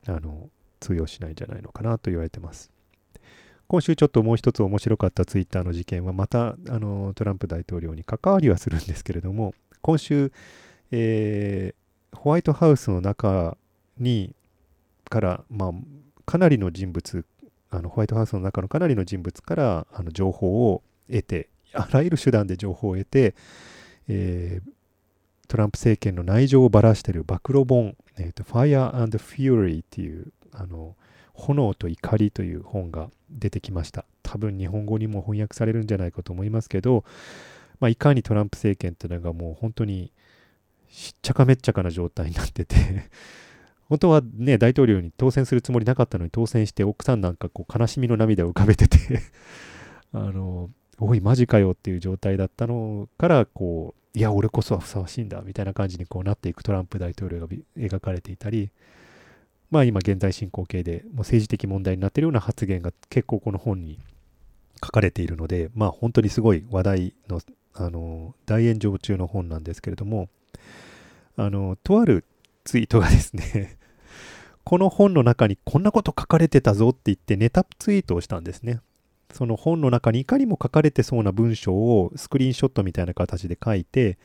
[0.07, 0.49] あの
[0.81, 2.71] 通用しないんじゃないのかなと言われてます。
[3.67, 10.33] 今週ちょっともう一つ面白かったツイッターの事件はまたあのトランプ大統領に関わりはするんですけれども今週、
[10.91, 13.57] えー、ホワイトハウスの中
[13.99, 14.35] に
[15.09, 15.73] から、まあ、
[16.27, 17.25] かなりの人物
[17.71, 23.35] あのホワイトハウスの中のかなりの人物からあの情報を得てあらゆる手段で情報を得て、
[24.09, 24.71] えー、
[25.49, 30.97] トランプ政権の内情をばらしている暴露本、えーと、Fire and Fury っていうあの
[31.35, 34.05] 炎と怒りという本が出てきました。
[34.23, 37.05] 多分日本語にも翻訳されるんじゃないかと思いますけど、
[37.81, 40.13] まあ、いかにトランプ政権っていうのがもう本当に
[40.89, 42.77] しっちゃかめっちゃかな状態になってて
[43.89, 48.99] 本当はね、大統領に当選するつもりなかったのに当選して奥さんなんかこう悲しみの涙を浮かべてて
[50.13, 58.71] あの、おい、マジかよっていう状態だったのから、こう、いや、俺こそはふさわしいんだみたいな感じにこうなっていくトランプ大統領が描かれていたり、
[59.71, 63.99] まあ今現在進行形でもう政治的問題になっているような発言が結構この本に
[64.85, 67.41] 書かれているので、まあ本当にすごい話題の、
[67.75, 70.29] あの、大炎上中の本なんですけれども、
[71.37, 72.25] あの、とある
[72.63, 73.77] ツイートがですね
[74.65, 78.81] この本の中にこんなこと書かれてたぞって言ってネタツイートをしたんですね。
[79.33, 84.19] その本の中にいかにも書かれてそうな文章をスクリーンショットみたいな形で書いて、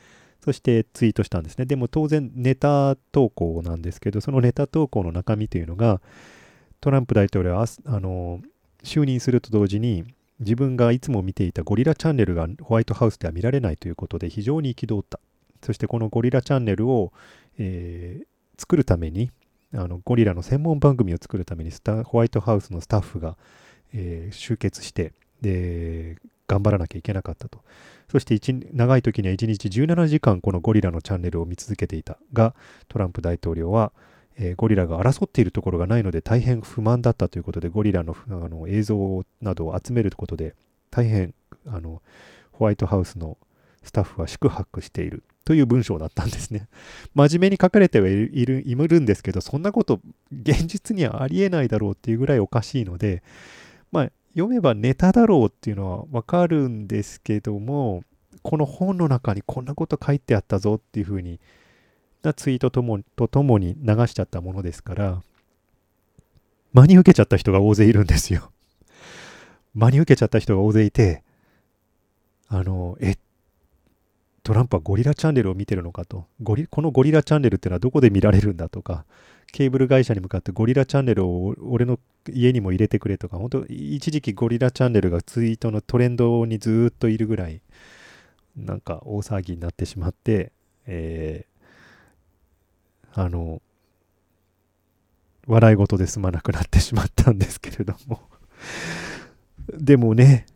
[0.44, 1.66] そしてツイートしたんですね。
[1.66, 6.00] でも当然ネタ投稿なんですけど、そのネタ投稿の中身というのが、
[6.80, 8.40] トランプ大統領はあの
[8.82, 10.04] 就任すると同時に、
[10.40, 15.20] 自分がいつも見ていたゴリラチャンネルがホワイトハウスでは見られないということで非常に憤った。
[15.62, 17.12] そしてこのゴリラチャンネルを、
[17.58, 18.26] えー、
[18.58, 19.30] 作るために、
[19.74, 21.70] あのゴリラの専門番組を作るために
[22.04, 23.36] ホワイトハウスのスタッフが
[23.94, 27.60] えー、集結してで頑張らなきゃいけなかったと
[28.10, 28.38] そして
[28.72, 32.54] 長い時には1日17時間このゴリラのチャンネルを見続けていたが
[32.88, 33.92] トランプ大統領は、
[34.36, 40.54] えー、ゴリラが争っているところがないので大変不満だったということでゴリラのあの映像などを集めることで
[40.90, 41.34] 大変
[41.66, 42.02] あの
[42.52, 43.38] ホワイトハウスの
[43.82, 46.68] スタッフは宿泊しているという文章だったんですね。
[47.14, 50.00] 真面目に書かれてはいるいるんですけど、そんなこと
[50.30, 53.22] 現実にはありえないだろうっていうぐらいおかしいので、
[54.30, 58.04] 読めばネタだろうっていうのはわかるんですけども、
[58.42, 61.40] この本の中にこんなこと書いてあったぞっていうふうに
[62.22, 65.22] なツイートともとともに流しちゃったものですから、
[66.72, 68.52] 真に受けちゃった人が大勢いるんですよ。
[69.74, 71.22] 真に受けちゃった人が大勢いて、
[72.48, 73.16] あの、え、
[74.42, 79.04] トランプはゴリラチャンネルを見てるのかとゴリこのゴリラチャンネルってのはどこで見られるんだとか
[79.52, 87.60] ケーブル会社に向かってゴリラチャンネルを俺の家にも入れてくれとか本当一時期ゴリラチャンネルがツイートのトレンドにずっといるぐらい
[88.56, 90.52] なんか大騒ぎになってしまって、
[90.86, 93.62] えー、あの
[95.46, 98.20] 笑い事で済まなくなってしまったんですけれども
[99.72, 100.46] でもね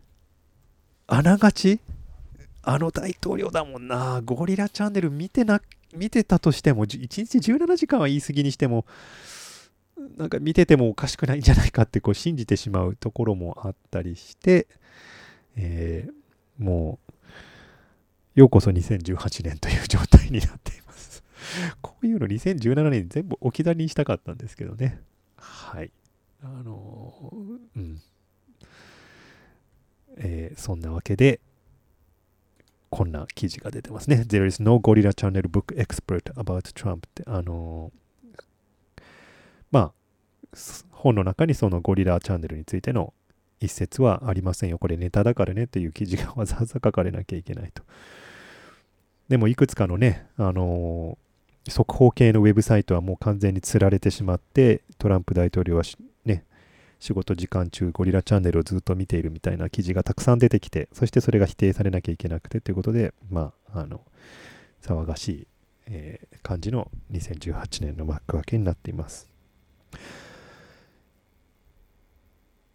[1.07, 1.81] あながち
[2.67, 4.23] あの大統領だもんな。
[4.25, 5.61] ゴリラチャンネル見てな、
[5.95, 8.87] 見てたとしても、1日17時間は言い過ぎにしても、
[10.17, 14.67] なんか見ててもおかしくないんじゃないかってこう信じてしまうところもあったりして、
[15.57, 21.23] えー、もう、ようこそ2018年という状態になっています。
[21.81, 25.01] こういうの2017年に全部置き去りにしたかったんですけどね。
[25.37, 25.93] はい。
[26.43, 28.03] あのー、うん。
[30.17, 31.41] えー、そんなわけで、
[32.95, 34.25] こんな記事が出てますね。
[34.25, 39.03] There is no Gorilla Channel book expert about Trump って、あのー、
[39.73, 39.93] まあ、
[40.93, 43.13] 本の中にそのゴリラチャンネルについての
[43.59, 44.79] 一節はありませんよ。
[44.79, 47.83] これネタだからねという記事がわざわざ書かれなきゃいけないと。
[49.29, 55.83] でもいくつかのね、あのー、速報系のウェブサイトはもう完全に釣られてしまって、トランプ大統領は、
[57.05, 64.01] 仕事時間中ゴリラチャンネルをずっと見ているみたいな記事がたくさん出てきて、そしてそれが否定されなきゃいけなくてということで、まあ、あの、
[64.81, 65.47] 騒がしい、
[65.85, 69.29] えー、感じの2018年の幕開けになっています。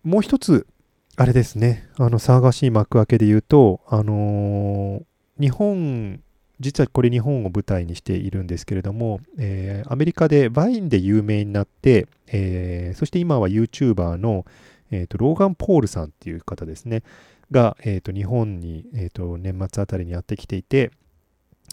[0.03, 0.67] もう一つ、
[1.15, 6.21] あれですね、あの、騒がしい幕開けで言うと、あのー、日本
[6.59, 14.45] 実はこれ日本を舞台にしているんですけれども、えー、アメリカでバインで有名になって、えー、そして今は YouTuber の、
[14.91, 17.03] えーと、ローガン・ポールさんっていう方ですね、
[17.51, 20.91] が、えーと、日本に、えーと、年末あたりにやってきていて、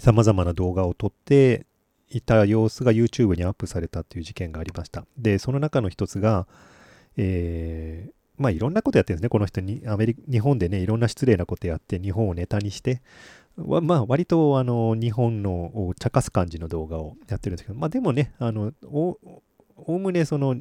[0.00, 1.66] さまざまな動画を撮って
[2.10, 5.04] いた様子が YouTube にアップされたっていう事件がありました。
[5.18, 6.46] で、その中の一つが、
[7.16, 9.28] えー、まあいろんなことやってるんですね。
[9.30, 13.00] この人に、アメリ日本でね、いろんな失礼なことやって、日本をネタにして、
[13.56, 19.18] まあ、割とあの日本のを茶化す感じの動画をやってるんですけど、まあ、でもね、あのお
[19.76, 20.56] おむねその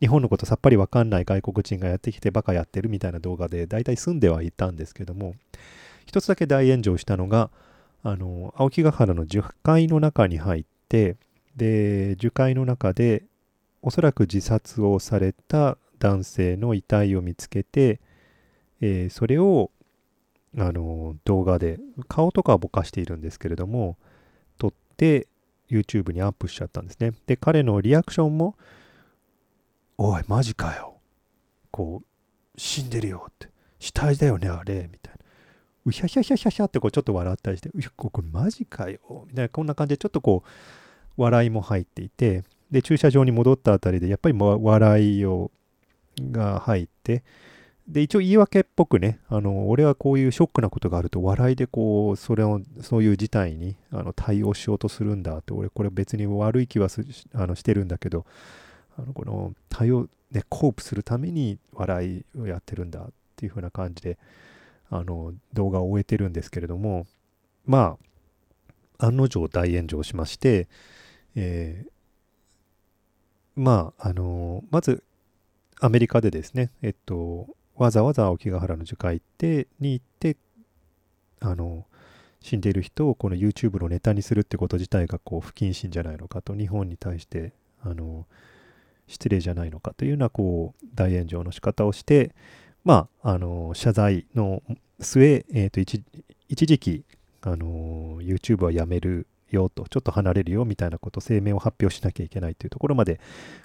[0.00, 5.34] 日本のことさっぱりわかんない外国人がやってきてバカやってるみたいな動画で大体住んではいたんですけども、
[6.04, 7.50] 一つだけ大炎上したのが、
[8.02, 11.16] あの青木ヶ原の樹海の中に入って、
[11.56, 13.24] で、樹海の中で
[13.82, 18.00] おそらく自殺をされた男性の遺体を見つけて、
[18.80, 19.70] えー、それを
[20.58, 23.98] あの動画で顔とかはぼかしているんですけれども
[24.58, 25.28] 撮って
[25.70, 27.12] YouTube にアップしちゃったんですね。
[27.26, 28.56] で彼のリアクションも
[29.98, 30.94] 「おいマジかよ」
[31.70, 32.06] こう
[32.58, 35.20] 「死んでるよ」って「死体だよねあれ」みたいな。
[35.84, 39.48] うひゃひゃひゃひゃひゃってこうちょっと笑ったりして「うこれマジかよ」みたいな。
[39.48, 40.50] こんな感じでちょっとこう
[41.22, 45.50] 笑いも入っていてで駐車場に戻ったあたりでやっぱり笑いを
[46.20, 47.22] が入って
[47.88, 56.88] で、一応言い訳っぽくね、あの、俺はこういうショックなことがあると笑いでこう、それを、そういう事態にあの対応しようとするんだって、俺これ別に悪い気は
[57.34, 58.26] あのしてるんだけど、
[58.98, 64.18] あのこの対応、ね、コープするために笑いをやってるんだっていう風な感じで、
[64.90, 67.06] あの、動画を終えてるんですけれども、
[67.66, 67.96] ま
[68.98, 70.68] あ、案の定大炎上しまして、
[71.36, 71.90] えー、
[73.60, 75.04] まあ、あのまず、
[75.80, 80.36] アメリカでですね、えっと、わざわざ青木ヶ原の樹海ってに行って
[81.40, 81.86] あの
[82.40, 88.26] 死んでいる人をこの YouTube のネタにするってこと自体がこう不謹慎じゃないのかと日本に対してあの
[89.06, 92.34] 失礼じゃないのかというようなこう大炎上の仕方をして
[92.84, 94.62] まああの謝罪の
[95.00, 96.02] 末、えー、と一
[96.48, 97.04] 一時期
[97.42, 103.20] あの YouTube はやめるよとちょっと離れるよみたいなこと声明を発表しなきゃいけないというところまで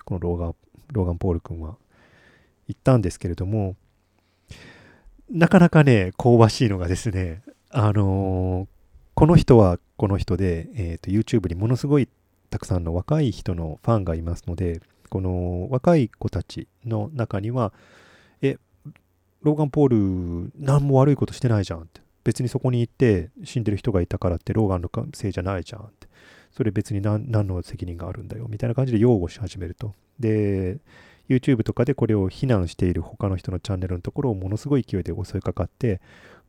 [0.06, 0.56] このローガン
[0.92, 1.76] ローガン・ポール君は
[2.68, 3.76] 言ったんですけれども
[5.30, 8.68] なかなかね、香ばしいのがですね、あのー、
[9.14, 12.10] この人はこの人で、えーと、YouTube にものすごい
[12.50, 17.74] たくさんの若い人のファンがいますので、この若い子たちの中には、
[18.42, 18.58] え、
[19.42, 19.88] ローガン・ポー
[20.46, 22.02] ル、何も悪いことしてないじゃんって。
[22.24, 26.08] 別にそこに行って死んでる人がいたからってローガンのせいじゃないじゃんって。
[26.52, 29.94] それ別に何の責任があるんだよみたいな感じで擁護し始めると。
[30.20, 30.78] で、
[31.36, 36.02] YouTube とかでこれを非難している他の人のチャンネルのところをものすごい勢いで襲いかかって、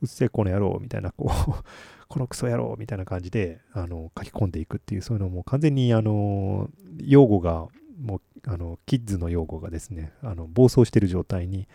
[0.03, 1.53] うっせえこの野郎みたいな、こう
[2.09, 7.69] このクソ野郎みたいな感じであの書き込んでいくっていう、そういうのも完全にあの用語が、
[8.01, 11.69] もうあのキッズの用語がですね、あの暴走している状態に、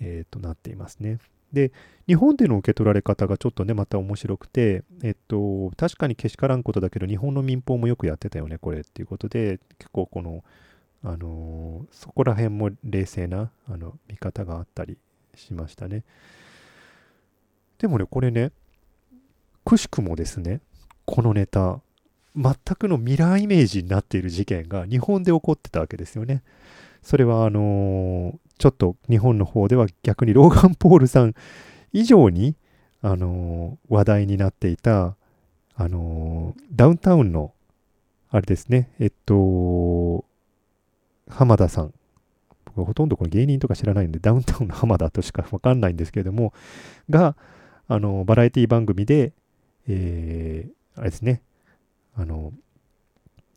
[0.00, 1.18] えー、となっていますね。
[1.52, 1.72] で、
[2.06, 10.44] 日本での受け取られ方がちょっとね、また面白くて、えっと、確かにけしからんことだけど、日本の民放もよくやってたよね、これっていうことで、結構この、
[11.08, 14.98] あの、そこら辺も冷静なあの見方があったり
[15.36, 16.02] しましたね。
[17.78, 18.50] でもね、これね、
[19.64, 20.60] くしくもですね、
[21.04, 21.80] このネタ、
[22.34, 26.42] 全くのミラーイメージになっている事件が日本で起こってたわけですよね。
[27.02, 31.34] それはあの、ちょっと日本の方では逆にローガン・ポールさん
[31.92, 32.56] 以上に、
[33.00, 35.16] あの、話題になっていた、
[35.76, 37.52] あの、ダウンタウンの、
[38.28, 40.24] あれですね、えっと、
[41.28, 41.94] 浜田さん。
[42.74, 46.52] 僕ほとんどこの芸人とか知らないんで、ダウンタウンの浜田としかわかんないんですけれども、
[47.08, 47.36] が、
[47.88, 49.32] あの、バラエティ番組で、
[49.88, 51.42] えー、あれですね、
[52.14, 52.52] あの、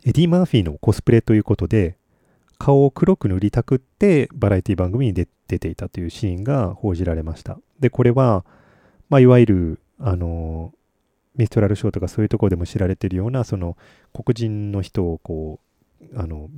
[0.05, 1.97] エディ・マーフィーのコスプレということで、
[2.57, 7.57] 顔を黒く塗りたくってバラエティ番組に出ていたというシーンが報じられました。
[7.80, 8.45] で、これは、
[9.09, 10.74] まあ、いわゆる、あの、
[11.36, 13.78] ミストラルショーとかそういうところでも知られているような、その
[14.13, 15.59] 黒人の人をこ
[16.01, 16.49] う、あの、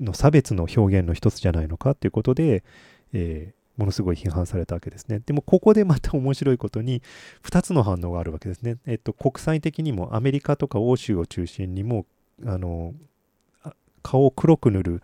[0.00, 2.64] の差別の表現の一つじゃないのかということで、
[3.12, 5.20] えー、ものすごい批判されたわけですね。
[5.24, 7.02] でもここでまた面白いことに
[7.42, 8.76] 2つの反応があるわけですね。
[8.86, 12.06] えっと、国際的にもアメリカとか欧州を中心にも
[12.44, 12.94] あの
[14.02, 15.02] 顔を黒く塗る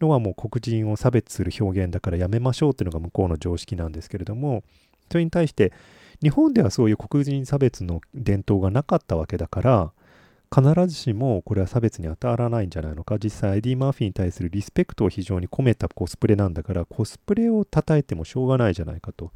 [0.00, 4.62] のはもう黒人を差別する表現だからやめましょうっていうのが向こうの常識なんですけれども
[5.10, 5.72] それに対して
[6.22, 9.92] 日本ではそういう黒人差別の伝統がなかったわけだから
[10.54, 13.18] 必ずしもこれは差別に当たらないんじゃないのか？
[13.18, 19.32] 実際エディ・マーフィーに対するリスペクトを非常に込めたコスプレなんだからコスプレを称えてもしょうがないじゃないかと、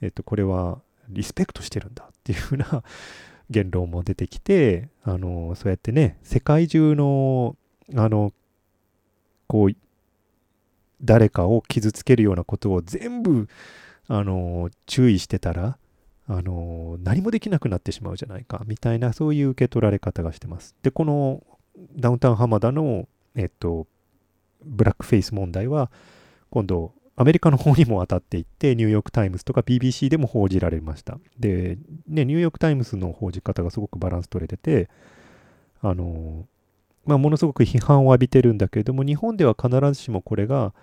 [0.00, 2.82] えっと、これはリスペクトしてるんだっていうふうな
[3.50, 7.56] 言論も出てきてあのそうやってね世界中の
[7.94, 8.32] あの
[9.46, 9.76] こう
[11.02, 13.48] 誰かを傷つけるようなことを全部
[14.06, 15.78] あの注意してたら
[16.32, 20.76] あの何もできなくなってしまうじゃないかみたいなそういう受け取られ方がしてます。
[20.80, 21.42] でこの
[21.96, 23.88] ダウンタウン浜田の、えっと、
[24.64, 25.90] ブラックフェイス問題は
[26.50, 31.18] 今度アメリカの方にも当たっていってニューヨーク・タイムズとか BBC でも報じられました。
[31.36, 31.76] で、
[32.06, 34.88] ね、ニューヨーク・タイムズの報じ方がすごくバランス取れてて
[35.82, 36.46] あの
[37.06, 40.74] まあ、ものすごく批判を浴びてるんだけれども日本では必ずしもこれが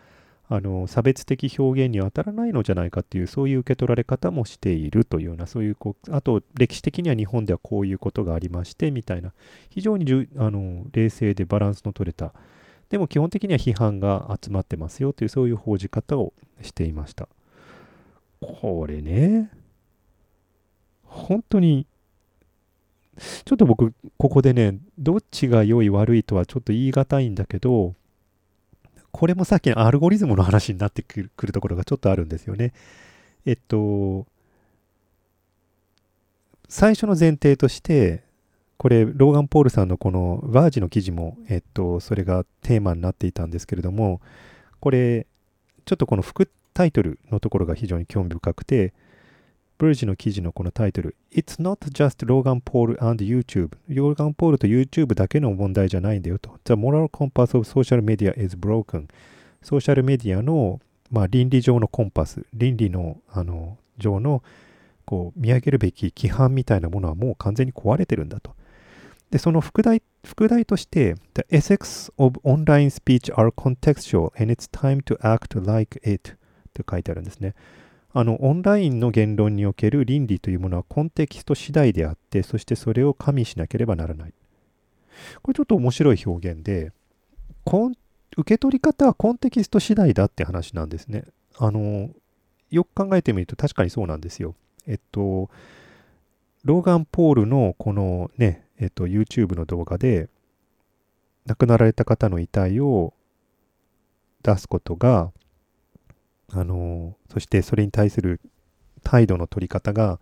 [0.50, 9.34] あの差別的表現に当たらないのじゃないかっていうそういう受け取られ方もしているというようなそういうこうあと歴史的には日本ではこういうことがありましてみたいな
[9.70, 12.34] 非常にじゅあの冷静でバランスの取れた。
[12.90, 17.28] でも基本的には批判が集まってますよというそういう報じ方をしていました。
[18.40, 19.52] これね
[21.04, 21.86] 本当に
[23.46, 27.96] ちょっと僕、ここでね、どっちが良い悪いとはちょっと言い難いんだけど、
[29.18, 32.72] これもさっきのアルゴリズムの話になってくるところがちょっとあるんですよね。
[33.48, 34.28] えっと、
[36.70, 38.22] 最初の前提として、
[38.78, 44.22] これ、ローガン・ポールさんのこのバージの記事も、えっと、それがテーマになっていたんですけれども、
[44.80, 45.26] これ、
[45.86, 48.94] ちょっとこの副タイトルのところが非常に興味深くて、
[49.78, 58.04] ブルジの記事のこのタイトル It's not just Logan Paul and YouTube ローガン・ポールと YouTube だけの問題じゃないんだよと The moral compass of social
[58.04, 59.08] media is broken
[59.62, 60.80] ソーシャルメディアの、
[61.12, 64.42] まあ、倫理上のコンパス倫理のあの上の
[65.06, 68.56] こう見上げるべき規範みたいなものはもう完全に壊れてるんだと
[69.30, 76.36] でその副題副題として The ethics of online speech are contextual and it's time to act like it
[76.74, 77.54] と書いてあるんですね
[78.20, 84.34] あのオンラインの言論における倫理というものはコンテキスト次第であってそしてそれを加味しなければならない。
[85.44, 86.92] これちょっと面白い表現で
[87.64, 87.96] 受
[88.44, 91.26] け取り方はコンテキスト次第だって話なんですね。
[91.60, 92.10] あの
[92.72, 94.56] よく考えてみると確かにそうなんですよ。
[94.88, 95.52] えっと
[96.64, 100.28] ローガン・ポールのこのね、えっと、YouTube の動画で
[101.46, 103.14] 亡くなられた方の遺体を
[104.42, 105.32] 出すことが
[106.54, 108.40] あのそしてそれに対する
[109.04, 110.20] 態度の取り方が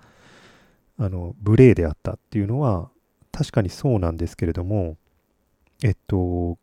[0.97, 2.89] あの無礼であったっていうのは
[3.32, 4.97] 確かにそうなんですけれども
[5.84, 6.57] えっと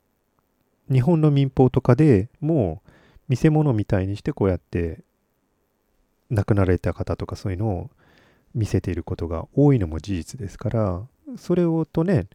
[0.91, 2.91] 日本の民放とかでもう
[3.29, 5.01] 見せ物みたいにしてこうやって
[6.31, 7.91] 亡くなられた方とかそういうのを
[8.55, 11.03] 見せていることが多いのも事実ですから
[11.37, 12.27] それをとね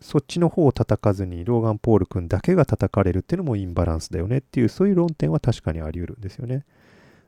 [0.00, 6.64] そっちの方を叩かずにローガン・ポール君だけが叩かれるっていうのもインバランスだよねっていうそういう論点は確かにあり得るんですよね。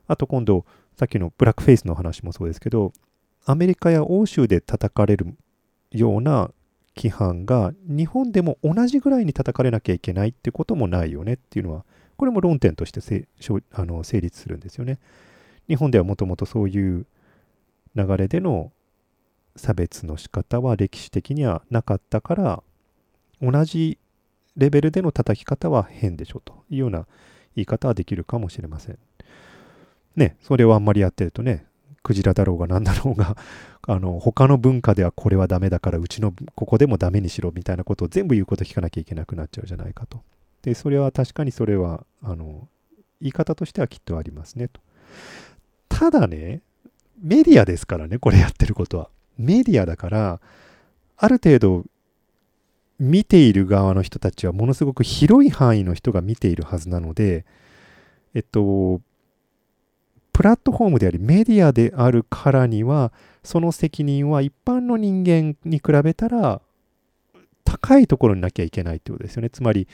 [0.07, 0.65] あと今度
[0.97, 2.91] さっきのブラックフェイスの話もそうですけど
[3.45, 5.35] アメリカや欧州で叩かれる
[5.91, 6.51] ような
[6.95, 11.85] 規範が日本でも同じぐらいに叩かれなきゃいけないってこともないよねっていうのは
[12.17, 13.27] これも論点として
[13.71, 14.99] あの成立するんですよね。
[15.67, 17.05] 日本ではもともとそういう
[17.95, 18.71] 流れでの
[19.55, 22.63] 差別の仕方は歴史的にはなかったから
[23.41, 23.97] 同じ
[24.55, 27.05] レベルでの叩き方は変でしょというような
[27.55, 28.97] 言い方はできるかもしれません。
[30.15, 31.65] ね、それをあんまりやってるとね、
[32.03, 33.35] クジラだろうが何だろうが、
[33.87, 40.21] あの、他の文化ではこれはダメだから、うちのここでもダメにしろみたいなことを全部言うこと聞かなきゃいけなくなっちゃうじゃないかと。
[40.61, 42.67] で、それは確かにそれは、あの、
[43.19, 44.81] 言い方としてはきっとありますねと。
[45.89, 46.61] ただね、
[47.21, 49.09] メディアですからね、これやってることは。
[49.37, 50.41] メディアだから、
[51.17, 51.85] ある程度、
[52.99, 57.45] 見ている側の人たちはものすごく広い範囲の人が見ているはずなので、
[58.33, 59.01] えっと、
[60.31, 63.11] プラットフォームでありメディアであるからには、
[63.43, 66.61] その責任は一般の人間に比べたら
[67.63, 69.49] 高いところになきゃいけないってことですよね。
[69.49, 69.87] つまり、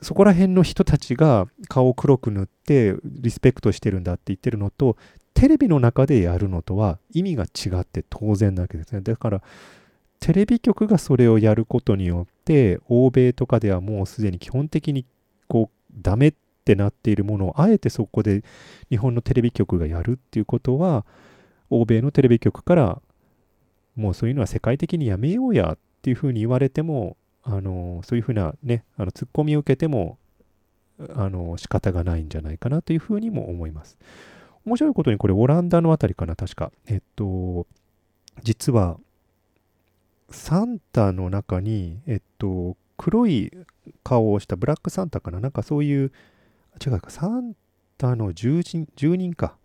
[0.00, 4.96] そこら辺の人たちが顔を黒く塗ってリスペクトしてるんだって言ってるのと
[5.38, 9.40] テレビの中でやるのとは意味が違って当然なわけですねだから
[10.18, 15.06] テレビ局がそれをやることによって欧米とかではもうすでに基本的に
[15.46, 16.34] こうダメっ
[16.64, 18.42] てなっているものをあえてそこで
[18.90, 21.06] 日本のテレビ局がやるっていうことは
[21.70, 23.00] 欧米のテレビ局から
[23.94, 30.18] もうそういうのは世界的にやめようやっていうふうに言われてもあのそういうふうなねあのツッコミを受けても
[31.14, 33.98] あの仕方がないんじゃないかなというふうにも思います。
[34.68, 36.70] 面白いことにこれオランダのあたりかな確か。
[36.86, 37.66] えっと
[38.42, 38.98] 実は
[40.30, 43.52] サンタの中にえっと黒い
[44.04, 46.12] 顔をしたブラックサンタかななんかそういう
[46.84, 47.54] 違うかサン
[47.96, 49.56] タの住人住人か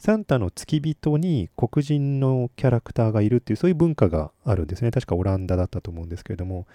[0.00, 4.90] サンタの付き人に黒人のキャラクターがいるっていうそういう文化があるんですね。
[4.90, 6.66] 確かオランダだったと思うんですけれども、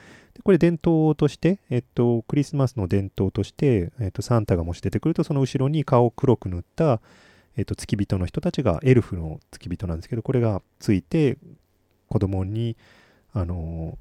[0.43, 7.01] これ伝統として、えっと、クリスマスの伝統として、えっと、サンタがもし出てくるとその後ろに顔を黒く塗った、
[7.58, 11.38] えっと、付き人の人たちがエルフの付き人なんですけど、これがついて
[12.08, 12.76] 子供に、
[13.34, 13.97] あの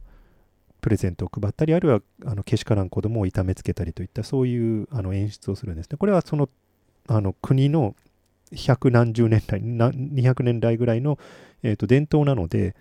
[0.81, 5.97] プレゼントを配ったり、あるいはあのけしからん子供を痛めつけたりといったそういうあの演出をするんですね。
[5.97, 6.49] これはその
[7.09, 7.97] あの国の
[8.53, 11.19] 百何十年代、200年代ぐらいの、
[11.63, 12.75] えーと、伝統なので、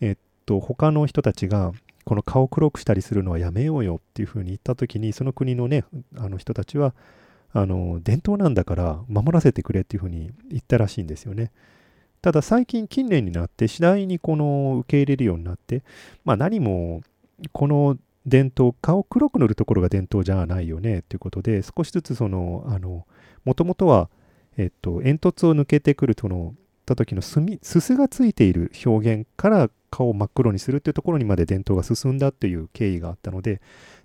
[0.00, 1.72] えーと、他の人たちが
[2.04, 5.84] この顔黒くしたりするのはやめようよっていうふうに言った時にその国のね
[6.18, 6.94] あの人たちは
[7.54, 11.50] あの伝統なんだから守らせてくれっていうふうに言ったらしいんですよね。
[12.20, 15.82] ただ最近近年になって次第にこの受け入れるようになって
[16.24, 17.02] まあ何も
[17.52, 17.96] この
[18.26, 23.06] 伝統顔黒く塗るところが伝統じゃないよねっていうことで少しずつそのあの
[23.44, 24.08] もともとは
[24.56, 26.54] えっと、煙突を抜けてくるとの
[26.86, 27.40] た時のす
[27.80, 33.62] すがついている表現から顔を真っ黒にするっていうところにまで伝統が進んだっていう経緯があったので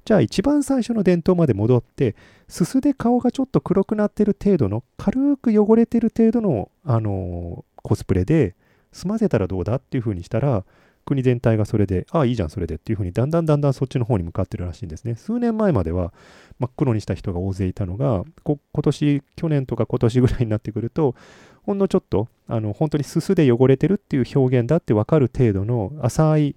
[0.10, 2.16] じゃあ一番最初の伝統まで戻って
[2.47, 8.55] すすで顔がちょっと黒くなってる程度の軽く汚れてる程度の、あのー、コスプレで
[8.91, 10.66] 済ませたらどうだっていう風にしたら
[11.05, 15.16] 国全体がそれで、ああ、いいじゃん、それでっていうふうに、だんだんだんだんそっちの方に向かってるらしいんですね。
[15.16, 16.14] 数年前までは
[16.60, 21.16] 真っ黒にした人が大勢いたのが、今年、去年とか今年ぐらいになってくると、
[21.64, 26.55] ほんのちょっと、あの、本当にすすで汚れてるっていう表現だって分かる程度の浅い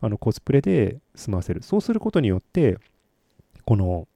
[0.00, 1.62] あのコスプレで済ませる。
[1.62, 2.78] そうすることによって、
[3.64, 4.06] この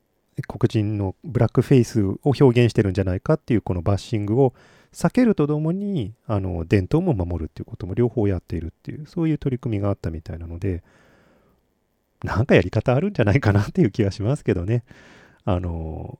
[0.42, 4.54] 黒人のブラックフェイスを表現してるんじゃないかっていうこのバッシングを
[4.92, 10.82] 避けるとともにあの伝統も守るっていうことも両方やっているっていうそういう取り組みがあったみたいなので
[12.22, 14.84] なんかやり方あるんじゃないかなっていう気がしますけどね
[15.44, 16.18] あの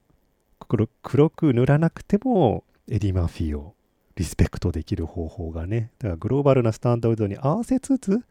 [0.67, 3.73] 黒黒く塗らなくてもエディ・マフィーを
[4.15, 8.21] リスペクトできる方法がねだからグローバルなスタンダードに合わせつつ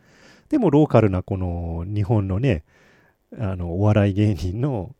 [0.50, 2.64] でもローカルなこの日本のね
[3.38, 4.94] あのお笑い芸人の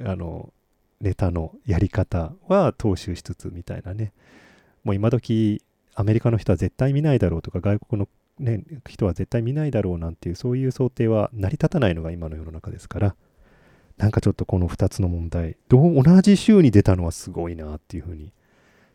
[0.00, 0.52] あの
[1.00, 4.12] ネタのやり方は踏襲しつつみたいなね。
[4.84, 5.60] もう今時
[5.94, 13.14] アメリカの人は絶対見ないだろうとか外国の、ね、人は絶対見ないだろうなんていうそういう想定は成り立たないのが今の世の中ですから
[13.98, 18.32] なんかちょっとこの2つの問題どう同じ週に出たのはすごいなっていうふうに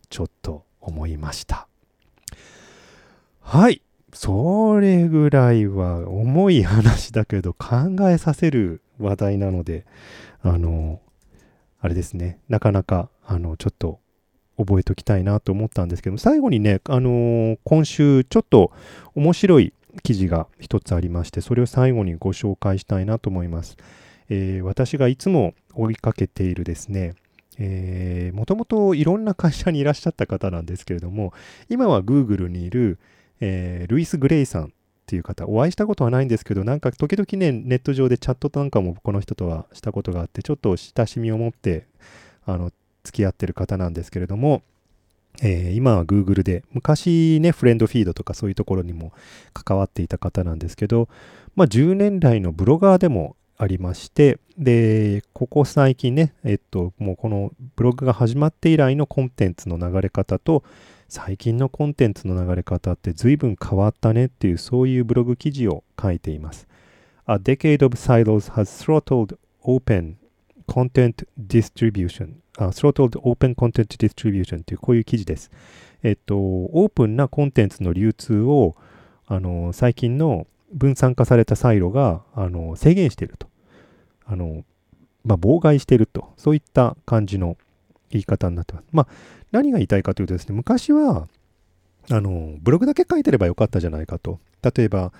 [0.09, 1.67] ちょっと思いました。
[3.41, 3.81] はい。
[4.17, 9.85] それぐらいは重い話だけど考えさせる話題なので
[10.41, 11.01] あの
[11.79, 12.39] あれですね。
[12.49, 13.99] なかなかあのちょっと
[14.57, 18.71] 覚えておきたいなと思ったんですけど最後にね、あの、今週ちょっと
[19.13, 23.77] 面白い記事が一つありましてそれを最後にご紹介したいなと思います、
[24.29, 27.13] えー、私がいつも追いかけているですね
[28.33, 31.33] もともといろんな会社にいらっしゃった方なんですけれども
[31.69, 32.99] 今は Google にいる、
[33.39, 34.67] えー、ルイス・グレイさんっ
[35.05, 41.85] ていう方お会いしたことはないんですけどなんか時々ねネット上でチャットなんかもこの人とはしたことがあってちょっと親しみを持って
[42.45, 42.71] あの
[43.07, 44.61] 付き合ってる方なんですけれども、
[45.41, 49.13] えー、今は Google で、昔ね、フレンドフィードとかそういうところにも
[49.53, 51.09] 関わっていた方なんですけど、
[51.55, 60.63] まあ、10年来のブロガーでもありまして、で、ここ最近ね、えっと、もうこのブログが始まって以来のコンテンツの流れ方と、
[61.09, 66.67] 最近のコンテンツの流れ方って随分変わったねっていう、そういうブログ記事を書いています。
[67.27, 70.15] A decade of silos has throttled open
[70.67, 75.51] content distribution あ、throttled open content distribution というこういう記事です。
[76.03, 78.75] えっと、オープンなコンテンツの流通を、
[79.27, 83.47] あの、最近の分散化されたサイロが、あの、制限していると。
[84.25, 84.63] あの、
[85.23, 86.33] まあ、妨害していると。
[86.37, 87.57] そういった感じの
[88.09, 88.85] 言い方になってます。
[88.91, 89.07] まあ、
[89.51, 91.27] 何が言いたいかというとですね、昔は、
[92.09, 94.39] あの、ブログだけ書いてればよかったじゃないかと。
[94.75, 95.11] 例えば、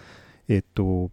[0.47, 1.11] えっと、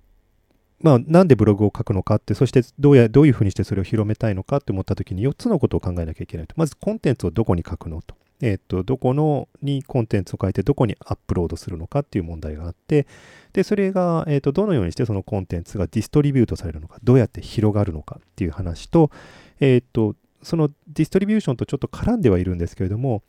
[0.81, 6.55] まあ、なんでブログを書くのかって、そしてどうやどういうふうにしてそれを広めたいのかって思ったときに4つのことを考えなきゃいけないと。
[6.57, 8.15] まずコンテンツをどこに書くのと。
[8.43, 13.07] えっ、と、どこのにコンテンツを書いてどこにアップロードするのかっていう問題があって、
[13.53, 19.11] で、それが、えっ、と、どのようにしてそのコンテンツがディストリビュートされるのか、どうやって広がるのかっていう話と、
[19.61, 23.23] えっ、と、そのディストリビューションとちょっと絡んではいるんですけれども、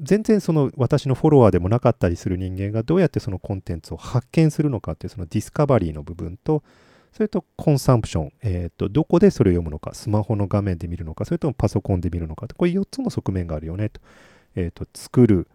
[0.00, 6.62] 全然その私のフォロワーでもなかったりする人間がどうやってそのコンテンツを発見するのかっていうそのディスカバリーの部分と、
[7.12, 14.00] それとコンサンプション、えーと、どこでそれを読むのか、スマホの画面で見るのか、それともパソコンで見るのか、こういう4つの側面があるよねと。
[14.54, 15.48] えーと、作る、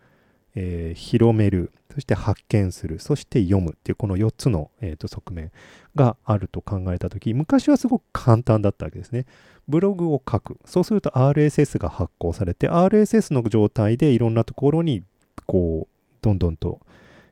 [0.55, 5.51] えー、広める、そして発見する、そして読むっていうこの4つの、えーと、側面
[5.95, 9.25] があると考えたとき、昔はすごく簡単だったわけですね。
[9.68, 10.57] ブログを書く。
[10.66, 15.03] そうすると RSS が発行されて、RSS の状態でいろんなところに、
[15.45, 16.80] こう、どんどんと、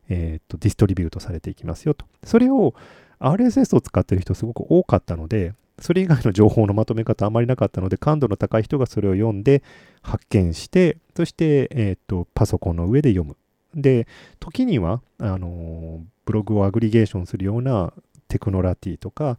[0.09, 2.05] えー、と、ディストリビュートされていきますよと。
[2.23, 2.73] それを
[3.19, 9.63] RSS を使ってる人すごく多かったので、それ以外の情報のまとめ方あまりなかったので、感度の高い人がそれを読んで
[10.01, 13.35] 発見して、そして、えー、とパソコンの上で読む。
[13.73, 14.07] で、
[14.39, 17.93] 時には、あのブログをアグリゲーションするような
[18.27, 19.37] テクノラティとか、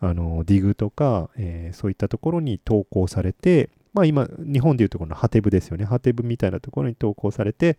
[0.00, 5.84] あのディグとか、えー、そういったところに投稿されて、まあ今、日本でいうところのハテブですよね。
[5.84, 7.76] ハテブみたいなところに投稿されて、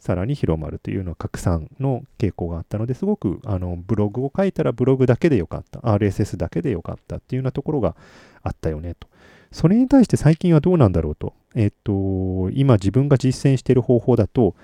[0.00, 5.80] さらに広まるというのは拡散の傾向があったのですごくあのブログを書いたらブログだけでよかった。
[5.80, 7.94] RSS だけでよかったっていうようなところが
[8.42, 9.08] あったよねと。
[9.52, 11.34] それに対して最近はどうなんだろうと。
[11.54, 14.54] えっと今自分が実践している方法だと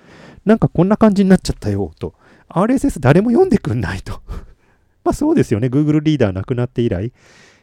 [0.45, 2.15] なんかこんな感じになっちゃったよと。
[2.49, 4.21] RSS 誰も読んでくんないと。
[5.07, 7.13] まあそうですよね Google リーダーなくなって以来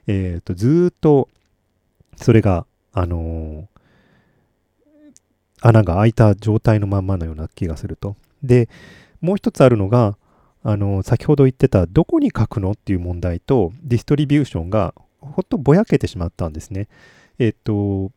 [0.06, 1.28] えっとずっと
[2.16, 3.74] それがあのー
[5.64, 8.16] 穴が開いた状態のまんまのような気がすると。
[8.42, 8.68] で、
[9.22, 10.18] もう一つあるのが、
[10.62, 16.88] あの、先ほど言ってた、どこに書くのっていう問題と、ディストリビューションが、ほっとぼやけてしまったんですね。
[17.38, 18.12] えっと、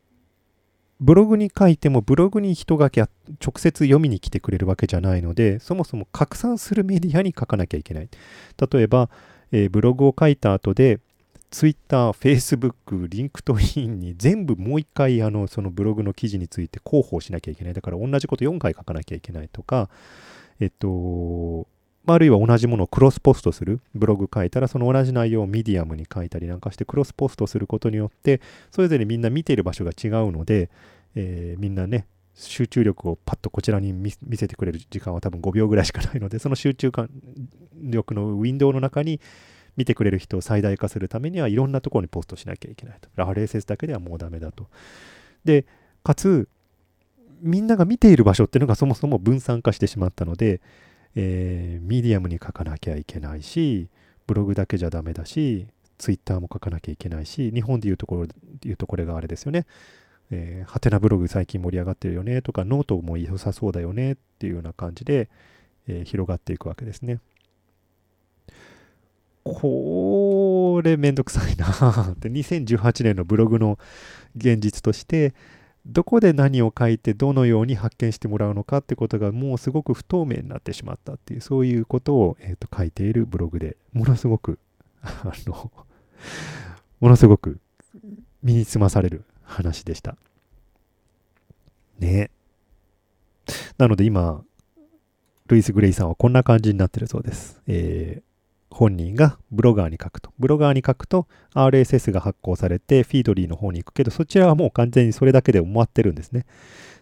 [0.99, 3.07] ブログに書いても、ブログに人が直
[3.57, 8.09] 接読みに来てくれるわけじゃないので、そもそも拡散するメディアに書かなきゃいけない。
[8.71, 9.09] 例えば、
[9.51, 10.99] えー、ブログを書いた後で、
[11.49, 12.73] Twitter、Facebook、
[13.07, 17.73] LinkedIn に全部もう一回あのそのブログの記事について広報しなきゃいけない。
[17.73, 19.89] だから同じこと4回書かなきゃいけないとか、
[20.59, 21.67] えっと、
[22.13, 23.81] あるいは同じものをクロスポストする。
[23.93, 28.41] ブログ書いたらその同じ内容をミディアムに書いたりなんかしてクロスポストすることによって
[28.71, 30.69] それぞれみんな見ている場所が違うので、
[31.15, 36.91] えー、みんなね集中力をパッとこちらに見せてくれる時間は多分5秒ぐらいしかないのでその集中
[37.73, 39.19] 力のウィンドウの中に
[39.77, 43.09] 見てくれる人を最大化するためにはいろんなところにポストしなきゃいけないと。
[43.15, 44.67] RSS だけではもうダメだと。
[45.45, 45.65] で、
[46.03, 46.49] かつ、
[47.41, 50.61] みんなが見ている場所っていうのがそもそも分散化してしまったので、
[51.15, 53.89] えー、ミディアムに書かなきゃいけないし、
[54.27, 58.27] ブログだけじゃダメだし、ツイッターも書かなきゃいけないし、日本でいうところ、
[58.65, 59.65] いうとこれがあれですよね。
[60.29, 65.29] えー、ハテナブログ最近盛り上がってるよねとか、ノートも良さそうだよねっていうような感じで、
[65.87, 67.19] えー、広がっていくわけですね。
[69.43, 71.67] これめんどくさいな
[72.11, 73.79] って2018年のブログの
[74.35, 75.33] 現実として
[75.87, 84.59] どこで何を書いてどのように発見してもらうのかってことがもうすごく不透明になってしまったっていうそういうことを、えー、と書いているブログでものすごく
[85.01, 85.71] あの
[86.99, 87.59] ものすごく
[88.43, 90.17] 身につまされる話でした。
[91.99, 92.31] ね。
[93.77, 94.43] なので今
[95.47, 98.26] ルイス・グレイさんはこんな感じになってるそうです、えー
[98.69, 100.31] 本人が Blogger に書くと。
[100.39, 106.45] Blogger に書くと RSS が発行されて Feedly の方に行くけど、そちらはもう完全にそれだけで終わってるんですね。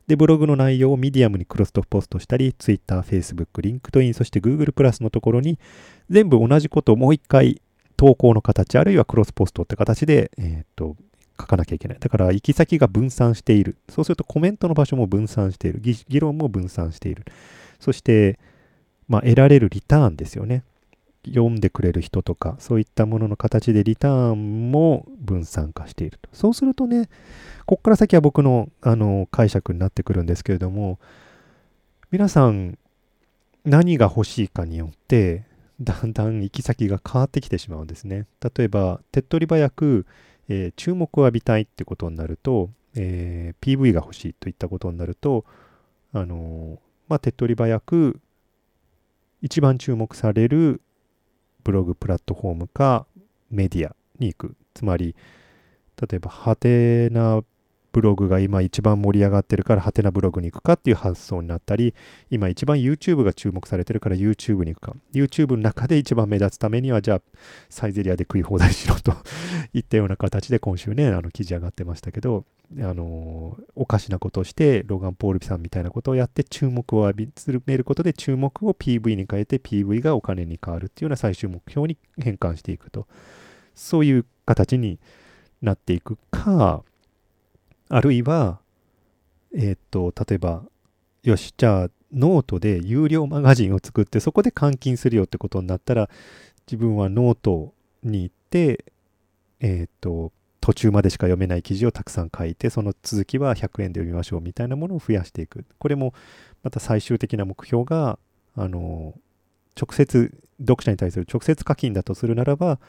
[0.07, 5.57] で、ブログの内容をミディアムにクロスポストしたり、Twitter、Facebook、LinkedIn、そして Google プラスのところに
[6.09, 7.61] 全部同じことをもう一回
[7.97, 10.95] 投稿の形、あるいはクロスポストって形で、えー、っと、
[11.39, 11.97] 書かなきゃいけない。
[11.99, 13.77] だから行き先が分散している。
[13.89, 15.81] そうするとコメントの場所も分散している。
[15.81, 17.25] 議論も分散している。
[17.79, 18.39] そして、
[19.07, 20.63] まあ、得られるリターンですよね。
[21.27, 26.29] 読んでくれる人とか、そういったものの形でリターンも分散化していると。
[26.33, 27.09] そうするとね、
[27.65, 30.99] ここから先は僕のあの解釈になってくるんですけれども、
[32.11, 32.77] 皆さん
[33.65, 35.43] 何が欲しいかによって、
[35.81, 38.27] だんだん行き先が変わってきてしまうんですね。
[38.55, 40.05] 例えば、手っ取り早く、
[40.47, 45.43] えー、注目を浴びたいってことになると、えー、PV が欲しいといったことになると、
[46.13, 48.21] あのー、まあ、手っ取り早く
[49.41, 50.81] 一番注目される
[51.65, 53.07] ブログプラットフォームか
[53.49, 54.55] メディアに行く。
[54.73, 55.15] つまり、
[55.99, 57.43] 例えば、ハテナ
[57.95, 61.95] ブログが今一番盛り上がってるからハテナブログに行くかっていう発想になったり
[62.29, 64.97] 今一番 YouTube が注目されてるから YouTube に行くか。
[65.13, 67.21] YouTube の中で一番目立つためにはじゃあ
[67.69, 69.13] サイゼリアで食い放題しろと
[69.71, 72.43] いったような形で今週ねあの記事上がってましたけど
[72.81, 83.07] あのおかしなことをしてロガン・ポールさんみたいなことをやって注目を浴びつめることで注目を PV に変えて PV がお金に変わるっていうような最終目標に変換していくと。
[83.73, 84.99] そういう形に
[85.61, 86.83] なっていくか
[87.89, 88.59] あるいは、
[89.53, 90.63] えー、と、例えば、
[91.23, 96.09] よし、じゃあ、ノートで有料マガジンを作って、そこで換金するよってことになったら、
[96.67, 97.73] 自分はノート
[98.03, 98.85] に行って、
[99.59, 100.31] えー、と、
[100.61, 105.65] 途中までしか読めない記事をたくさん書いて、その続きは100円で読みましょうみたいなものを増やしていく。
[105.77, 106.13] これも、
[106.63, 108.17] また最終的な目標が、
[108.55, 109.13] あの、
[109.79, 112.79] 直接、読者に対する直接課金だとするならば、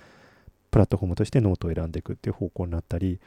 [0.70, 3.20] プラットフォームとしてノートを選んでいくっていう方向になったり、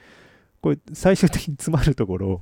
[0.62, 2.42] これ最終的に詰まるところ、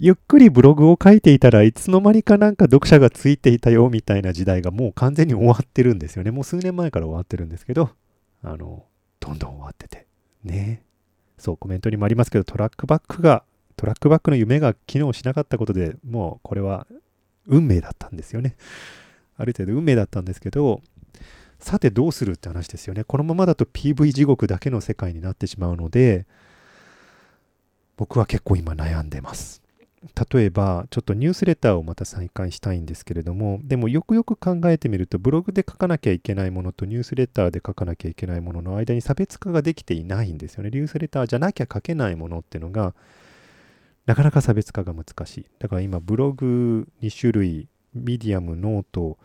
[0.00, 6.30] ゆっくりブログを書いていたらいつの間にかなんか読者がついていたよみたいな時代がもう完全に終わってるんですよね。
[6.30, 7.90] もう数年前から終わってるんですけど、
[8.42, 8.84] あの、
[9.18, 10.06] どんどん終わってて。
[10.44, 10.82] ね。
[11.36, 13.42] そう、コメントにもありますけど、トラックバックが、
[13.76, 16.88] トラックバックの夢が機能しなかったことでもうこれは
[17.46, 18.56] 運命だったんですよね。
[19.36, 20.80] ある程度運命だったんですけど、
[21.58, 23.04] さてどうするって話ですよね。
[23.04, 26.26] このままだと PV 地獄だけの世界になってしまうので、
[27.96, 29.60] 僕は結構今悩んでます。
[30.32, 40.70] 例えば、ちょっとニュースレターをまた再開したいんですけれども、でもよくよく考えてみると、ブログで書かなきゃいけないものとニュースレターで書かなきゃいけないものの間に差別化ができていないんですよね。
[40.70, 42.94] ニュースレターじゃなきゃ書けないものっていうのが、
[44.06, 45.46] なかなか差別化が難しい。
[45.58, 49.18] だから今、ブログ2種類、 Medium、note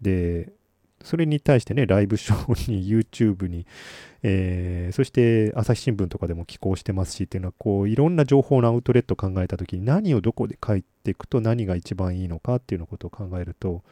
[0.00, 0.52] で、
[1.02, 3.66] それに対してね、ライブショーに、 YouTube に、
[4.22, 13.82] えー、そして朝日新聞とかでも寄稿してますしっていうのは、こう、いろんな情報のアウトレットを考えたときに、何をどこで書いていくと何が一番いいのかっていうのことを考えると、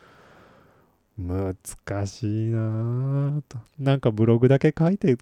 [1.18, 1.56] 難
[2.06, 3.58] しいなぁと。
[3.78, 5.16] なんかブログだけ書いて、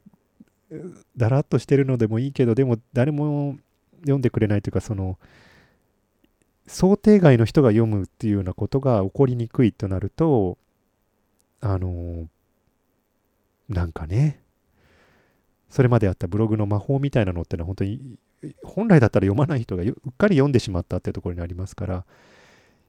[1.16, 3.56] だらっとしてるのでもいいけど、でも誰も
[4.00, 5.18] 読んでくれないというか、その、
[6.66, 10.58] 想定外の人が読むっていうようなことが起こりにくいとなると、
[11.66, 12.28] あの
[13.70, 14.42] なんかね、
[15.70, 18.18] それまであったブログの魔法みたいなのってのは本当に、
[18.62, 22.04] 本来だったら読まない人がうっかり読んでしまったってところにありますから、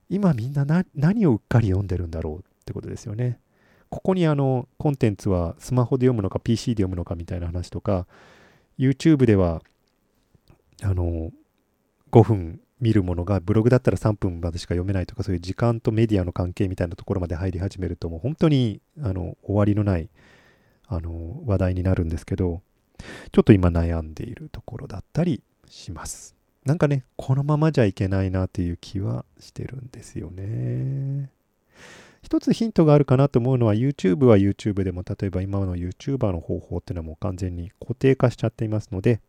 [0.09, 3.39] 今みんな何をうっかり読んでるんだろうってことですよね。
[3.89, 8.07] ここにあのコンテンツはスマホで読むのか PC で読むのかみたいな話とか
[8.77, 9.61] YouTube では
[10.83, 11.31] あの
[12.11, 20.09] 5分見るものがブログだったら3分までしか読めないとかそういう時間とメディアの関係みたいなところまで入り始めるともう本当にあの終わりのない
[20.87, 22.61] あの話題になるんですけど
[23.31, 26.35] ちょっと今悩んでいるところだったりします。
[26.63, 31.29] なんかねこのままじゃいけないなという気はしてるんですよね。
[32.23, 39.21] 一つヒントがあるかなと思うのは YouTube は YouTube でも例えば今の YouTuber の方法っていうのはもう完全に固定化しちゃっていますので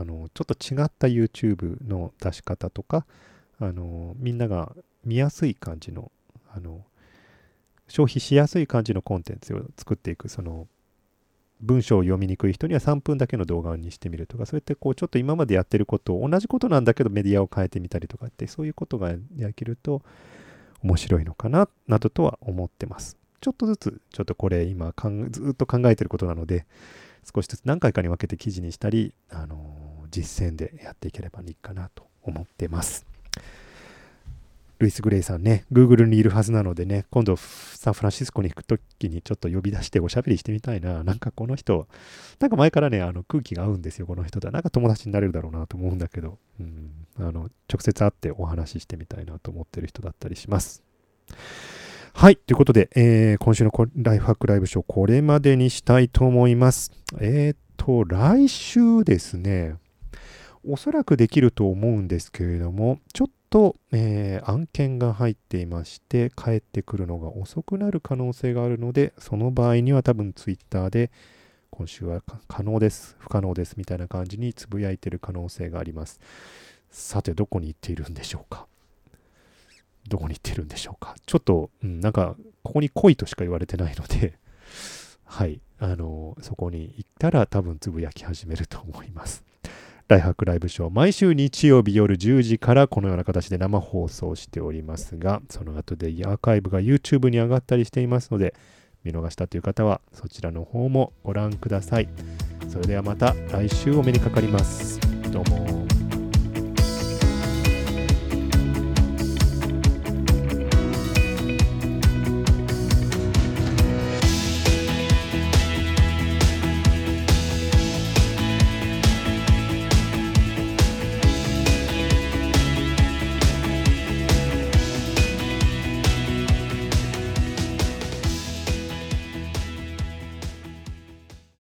[0.00, 3.04] あのちょっと違った YouTube の出し方とか
[3.58, 4.72] あのみんなが
[5.04, 6.12] 見やすい感じの
[6.54, 6.84] あの
[7.88, 10.68] 消費しやすい感じのコンテンツを作っていくその
[11.60, 20.02] 文章を読みにくい人には3分だけの動画にしてみるとかそうやってこうちょっと今までやってることを同じことなんだけどメディアを変えてみたりとかってそういうことができると
[20.84, 23.16] 面白いのかななどとは思ってます。
[23.40, 26.66] ちょっとずつちょっとこれ今かんずっと考えてることなので
[27.34, 33.06] 少しずつ何回かに分けて記事にしたり、あのー、実践でやっていければいいかなと思ってます。
[34.78, 41.02] ルイス・グレイさんね、Google にいるはずなのでね、今度サンフランシスコに行くときにちょっと呼び出しておしゃべりしてみたいな。
[41.02, 41.88] なんかこの人、
[42.38, 44.52] なんか前からね、あの空気が合うんですよ、この人とは。
[44.52, 50.84] なんか友達になれるだろうなと思うんだけど、うん、あの直接会ってお話ししてみたいなと思ってる人だったりします。
[52.12, 52.36] はい。
[52.36, 56.92] ということで、えー今週のライフハックライブショー、これまでにしたいと思います。
[57.20, 59.74] えーっと、来週ですね、
[60.70, 71.10] おそらくできると思うんですけれども、ちょっと、えー案件が入っていまして、帰ってくるのが遅くなる可能性があるので、その場合には多分ツイッターで、
[71.70, 76.20] 今週は可能です、不可能ですみたいな感じにつぶやいてる可能性があります。
[76.90, 78.66] さて、どこに行っているんでしょうか？
[80.08, 81.14] どこに行ってるんでしょうか？
[81.24, 84.38] ちょっと、うん、なんか、ここに来いとしか言われてないので、
[85.24, 89.42] はい、あの、そこに行ったら多分つぶやき始めると思います。
[90.08, 98.54] ライフハックライブショー、毎週日曜日夜10時からこのような形で生放送しておりますが、その後でアーカイブが YouTube に上がったりしていますので、
[99.04, 102.08] 見逃したという方はそちらの方もご覧ください。
[102.70, 104.98] それではまた来週お目にかかります。
[105.30, 105.87] どうも。